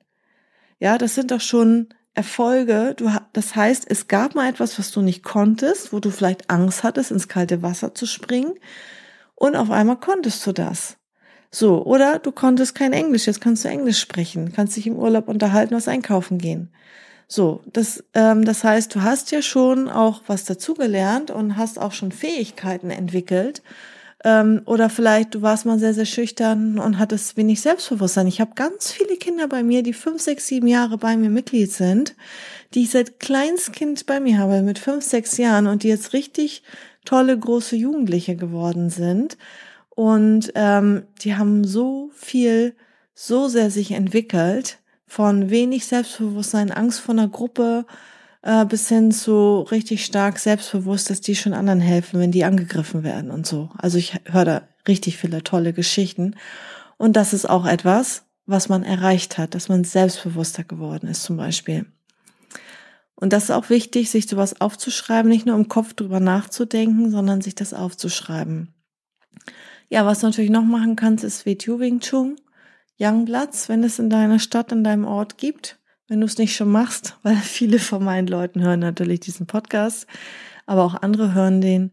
Ja, 0.79 0.97
das 0.97 1.15
sind 1.15 1.31
doch 1.31 1.41
schon 1.41 1.89
Erfolge. 2.19 2.95
Du, 2.97 3.09
das 3.31 3.55
heißt, 3.55 3.85
es 3.89 4.09
gab 4.09 4.35
mal 4.35 4.49
etwas, 4.49 4.77
was 4.77 4.91
du 4.91 4.99
nicht 5.01 5.23
konntest, 5.23 5.93
wo 5.93 6.01
du 6.01 6.09
vielleicht 6.09 6.49
Angst 6.49 6.83
hattest, 6.83 7.11
ins 7.11 7.29
kalte 7.29 7.61
Wasser 7.61 7.95
zu 7.95 8.05
springen 8.05 8.55
und 9.35 9.55
auf 9.55 9.71
einmal 9.71 9.95
konntest 9.95 10.45
du 10.45 10.51
das. 10.51 10.97
So, 11.49 11.81
oder 11.85 12.19
du 12.19 12.33
konntest 12.33 12.75
kein 12.75 12.91
Englisch, 12.91 13.25
jetzt 13.25 13.39
kannst 13.39 13.63
du 13.63 13.69
Englisch 13.69 14.01
sprechen, 14.01 14.51
kannst 14.51 14.75
dich 14.75 14.85
im 14.85 14.97
Urlaub 14.97 15.29
unterhalten, 15.29 15.73
was 15.73 15.87
einkaufen 15.87 16.39
gehen. 16.39 16.73
So, 17.29 17.61
das, 17.71 18.03
ähm, 18.13 18.43
das 18.43 18.65
heißt, 18.65 18.93
du 18.93 19.01
hast 19.01 19.31
ja 19.31 19.41
schon 19.41 19.87
auch 19.87 20.23
was 20.27 20.43
dazugelernt 20.43 21.31
und 21.31 21.55
hast 21.55 21.79
auch 21.79 21.93
schon 21.93 22.11
Fähigkeiten 22.11 22.91
entwickelt. 22.91 23.61
Ähm, 24.23 24.61
oder 24.65 24.89
vielleicht 24.89 25.35
du 25.35 25.41
warst 25.41 25.65
mal 25.65 25.79
sehr, 25.79 25.93
sehr 25.93 26.05
schüchtern 26.05 26.77
und 26.77 26.99
hattest 26.99 27.37
wenig 27.37 27.61
Selbstbewusstsein. 27.61 28.27
Ich 28.27 28.41
habe 28.41 28.51
ganz 28.55 28.91
viele 28.91 29.15
Kinder 29.15 29.47
bei 29.47 29.63
mir, 29.63 29.81
die 29.81 29.93
fünf, 29.93 30.21
sechs, 30.21 30.47
sieben 30.47 30.67
Jahre 30.67 30.97
bei 30.97 31.15
mir 31.15 31.29
Mitglied 31.29 31.71
sind, 31.71 32.15
die 32.73 32.83
ich 32.83 32.91
seit 32.91 33.19
Kleinstkind 33.19 34.05
bei 34.05 34.19
mir 34.19 34.37
habe, 34.37 34.61
mit 34.61 34.77
fünf, 34.77 35.05
sechs 35.05 35.37
Jahren 35.37 35.67
und 35.67 35.83
die 35.83 35.87
jetzt 35.87 36.13
richtig 36.13 36.63
tolle, 37.05 37.37
große 37.37 37.77
Jugendliche 37.77 38.35
geworden 38.35 38.89
sind. 38.89 39.37
Und 39.89 40.51
ähm, 40.55 41.03
die 41.21 41.35
haben 41.35 41.63
so 41.63 42.11
viel, 42.13 42.75
so 43.13 43.47
sehr 43.47 43.71
sich 43.71 43.91
entwickelt 43.91 44.79
von 45.07 45.49
wenig 45.49 45.85
Selbstbewusstsein, 45.87 46.71
Angst 46.71 46.99
vor 46.99 47.15
einer 47.15 47.27
Gruppe 47.29 47.85
äh, 48.41 48.65
bis 48.65 48.87
hin 48.87 49.11
zu 49.11 49.61
richtig 49.71 50.05
stark 50.05 50.39
selbstbewusst, 50.39 51.09
dass 51.09 51.21
die 51.21 51.35
schon 51.35 51.53
anderen 51.53 51.81
helfen, 51.81 52.19
wenn 52.19 52.31
die 52.31 52.45
angegriffen 52.45 53.03
werden 53.03 53.31
und 53.31 53.45
so. 53.45 53.69
Also 53.77 53.97
ich 53.97 54.19
höre 54.25 54.45
da 54.45 54.61
richtig 54.87 55.17
viele 55.17 55.43
tolle 55.43 55.73
Geschichten. 55.73 56.35
Und 56.97 57.15
das 57.15 57.33
ist 57.33 57.49
auch 57.49 57.65
etwas, 57.65 58.23
was 58.45 58.69
man 58.69 58.83
erreicht 58.83 59.37
hat, 59.37 59.55
dass 59.55 59.69
man 59.69 59.83
selbstbewusster 59.83 60.63
geworden 60.63 61.07
ist 61.07 61.23
zum 61.23 61.37
Beispiel. 61.37 61.85
Und 63.15 63.33
das 63.33 63.45
ist 63.45 63.51
auch 63.51 63.69
wichtig, 63.69 64.09
sich 64.09 64.27
sowas 64.27 64.61
aufzuschreiben, 64.61 65.29
nicht 65.29 65.45
nur 65.45 65.55
im 65.55 65.67
Kopf 65.67 65.93
drüber 65.93 66.21
nachzudenken, 66.21 67.11
sondern 67.11 67.41
sich 67.41 67.53
das 67.53 67.73
aufzuschreiben. 67.73 68.73
Ja, 69.89 70.05
was 70.05 70.19
du 70.19 70.27
natürlich 70.27 70.51
noch 70.51 70.63
machen 70.63 70.95
kannst, 70.95 71.23
ist 71.23 71.45
wie 71.45 71.57
Wing 71.57 71.99
Chun. 71.99 72.39
Youngbloods, 72.99 73.69
wenn 73.69 73.83
es 73.83 73.99
in 73.99 74.09
deiner 74.09 74.39
Stadt, 74.39 74.71
in 74.71 74.83
deinem 74.83 75.05
Ort 75.05 75.37
gibt, 75.37 75.78
wenn 76.09 76.19
du 76.19 76.25
es 76.25 76.37
nicht 76.37 76.55
schon 76.55 76.71
machst, 76.71 77.17
weil 77.23 77.37
viele 77.37 77.79
von 77.79 78.03
meinen 78.03 78.27
Leuten 78.27 78.61
hören 78.61 78.81
natürlich 78.81 79.21
diesen 79.21 79.47
Podcast, 79.47 80.07
aber 80.65 80.83
auch 80.83 80.95
andere 80.95 81.33
hören 81.33 81.61
den. 81.61 81.91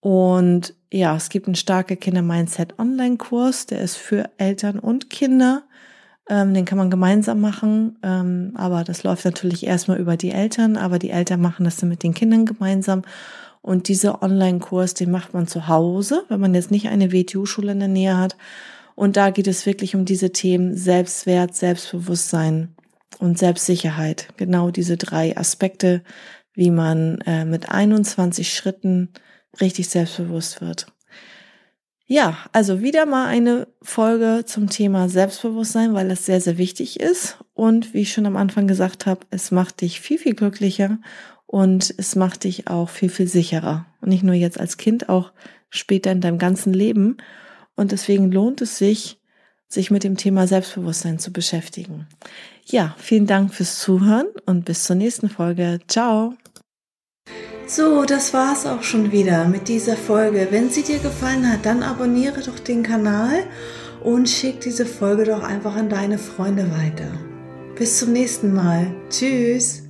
Und 0.00 0.74
ja, 0.90 1.14
es 1.14 1.28
gibt 1.28 1.46
einen 1.46 1.54
starke 1.54 1.96
Kinder-Mindset 1.96 2.78
Online-Kurs, 2.78 3.66
der 3.66 3.82
ist 3.82 3.96
für 3.96 4.30
Eltern 4.38 4.78
und 4.78 5.10
Kinder. 5.10 5.62
Ähm, 6.28 6.54
den 6.54 6.64
kann 6.64 6.78
man 6.78 6.90
gemeinsam 6.90 7.40
machen, 7.40 7.98
ähm, 8.02 8.52
aber 8.54 8.84
das 8.84 9.02
läuft 9.02 9.24
natürlich 9.24 9.66
erstmal 9.66 9.98
über 9.98 10.16
die 10.16 10.30
Eltern, 10.30 10.76
aber 10.76 10.98
die 10.98 11.10
Eltern 11.10 11.40
machen 11.40 11.64
das 11.64 11.76
dann 11.76 11.88
mit 11.88 12.02
den 12.02 12.14
Kindern 12.14 12.46
gemeinsam. 12.46 13.02
Und 13.62 13.88
dieser 13.88 14.22
Online-Kurs, 14.22 14.94
den 14.94 15.10
macht 15.10 15.34
man 15.34 15.46
zu 15.46 15.68
Hause, 15.68 16.24
wenn 16.28 16.40
man 16.40 16.54
jetzt 16.54 16.70
nicht 16.70 16.88
eine 16.88 17.12
WTU-Schule 17.12 17.72
in 17.72 17.80
der 17.80 17.88
Nähe 17.88 18.16
hat. 18.16 18.36
Und 18.94 19.16
da 19.16 19.30
geht 19.30 19.48
es 19.48 19.66
wirklich 19.66 19.94
um 19.94 20.04
diese 20.04 20.30
Themen 20.30 20.76
Selbstwert, 20.76 21.54
Selbstbewusstsein 21.54 22.74
und 23.18 23.38
Selbstsicherheit. 23.38 24.28
Genau 24.36 24.70
diese 24.70 24.96
drei 24.96 25.36
Aspekte, 25.36 26.02
wie 26.54 26.70
man 26.70 27.20
äh, 27.22 27.44
mit 27.44 27.70
21 27.70 28.52
Schritten 28.52 29.10
richtig 29.60 29.88
selbstbewusst 29.88 30.60
wird. 30.60 30.86
Ja, 32.06 32.38
also 32.50 32.82
wieder 32.82 33.06
mal 33.06 33.28
eine 33.28 33.68
Folge 33.82 34.42
zum 34.44 34.68
Thema 34.68 35.08
Selbstbewusstsein, 35.08 35.94
weil 35.94 36.10
es 36.10 36.26
sehr, 36.26 36.40
sehr 36.40 36.58
wichtig 36.58 36.98
ist. 36.98 37.38
Und 37.54 37.94
wie 37.94 38.00
ich 38.00 38.12
schon 38.12 38.26
am 38.26 38.36
Anfang 38.36 38.66
gesagt 38.66 39.06
habe, 39.06 39.20
es 39.30 39.52
macht 39.52 39.80
dich 39.80 40.00
viel, 40.00 40.18
viel 40.18 40.34
glücklicher 40.34 40.98
und 41.46 41.94
es 41.98 42.16
macht 42.16 42.42
dich 42.42 42.66
auch 42.66 42.88
viel, 42.88 43.10
viel 43.10 43.28
sicherer. 43.28 43.86
Und 44.00 44.08
nicht 44.08 44.24
nur 44.24 44.34
jetzt 44.34 44.58
als 44.58 44.76
Kind, 44.76 45.08
auch 45.08 45.32
später 45.68 46.10
in 46.10 46.20
deinem 46.20 46.38
ganzen 46.38 46.72
Leben. 46.72 47.18
Und 47.76 47.92
deswegen 47.92 48.32
lohnt 48.32 48.60
es 48.60 48.76
sich, 48.76 49.19
sich 49.70 49.90
mit 49.90 50.04
dem 50.04 50.16
Thema 50.16 50.46
Selbstbewusstsein 50.46 51.18
zu 51.18 51.32
beschäftigen. 51.32 52.06
Ja, 52.66 52.94
vielen 52.98 53.26
Dank 53.26 53.54
fürs 53.54 53.78
Zuhören 53.78 54.26
und 54.44 54.64
bis 54.64 54.84
zur 54.84 54.96
nächsten 54.96 55.30
Folge. 55.30 55.80
Ciao. 55.88 56.34
So, 57.66 58.04
das 58.04 58.34
war's 58.34 58.66
auch 58.66 58.82
schon 58.82 59.12
wieder 59.12 59.46
mit 59.46 59.68
dieser 59.68 59.96
Folge. 59.96 60.48
Wenn 60.50 60.70
sie 60.70 60.82
dir 60.82 60.98
gefallen 60.98 61.50
hat, 61.50 61.64
dann 61.64 61.84
abonniere 61.84 62.42
doch 62.42 62.58
den 62.58 62.82
Kanal 62.82 63.44
und 64.02 64.28
schick 64.28 64.60
diese 64.60 64.84
Folge 64.84 65.24
doch 65.24 65.44
einfach 65.44 65.76
an 65.76 65.88
deine 65.88 66.18
Freunde 66.18 66.70
weiter. 66.72 67.12
Bis 67.76 67.98
zum 67.98 68.12
nächsten 68.12 68.52
Mal. 68.52 68.92
Tschüss. 69.08 69.89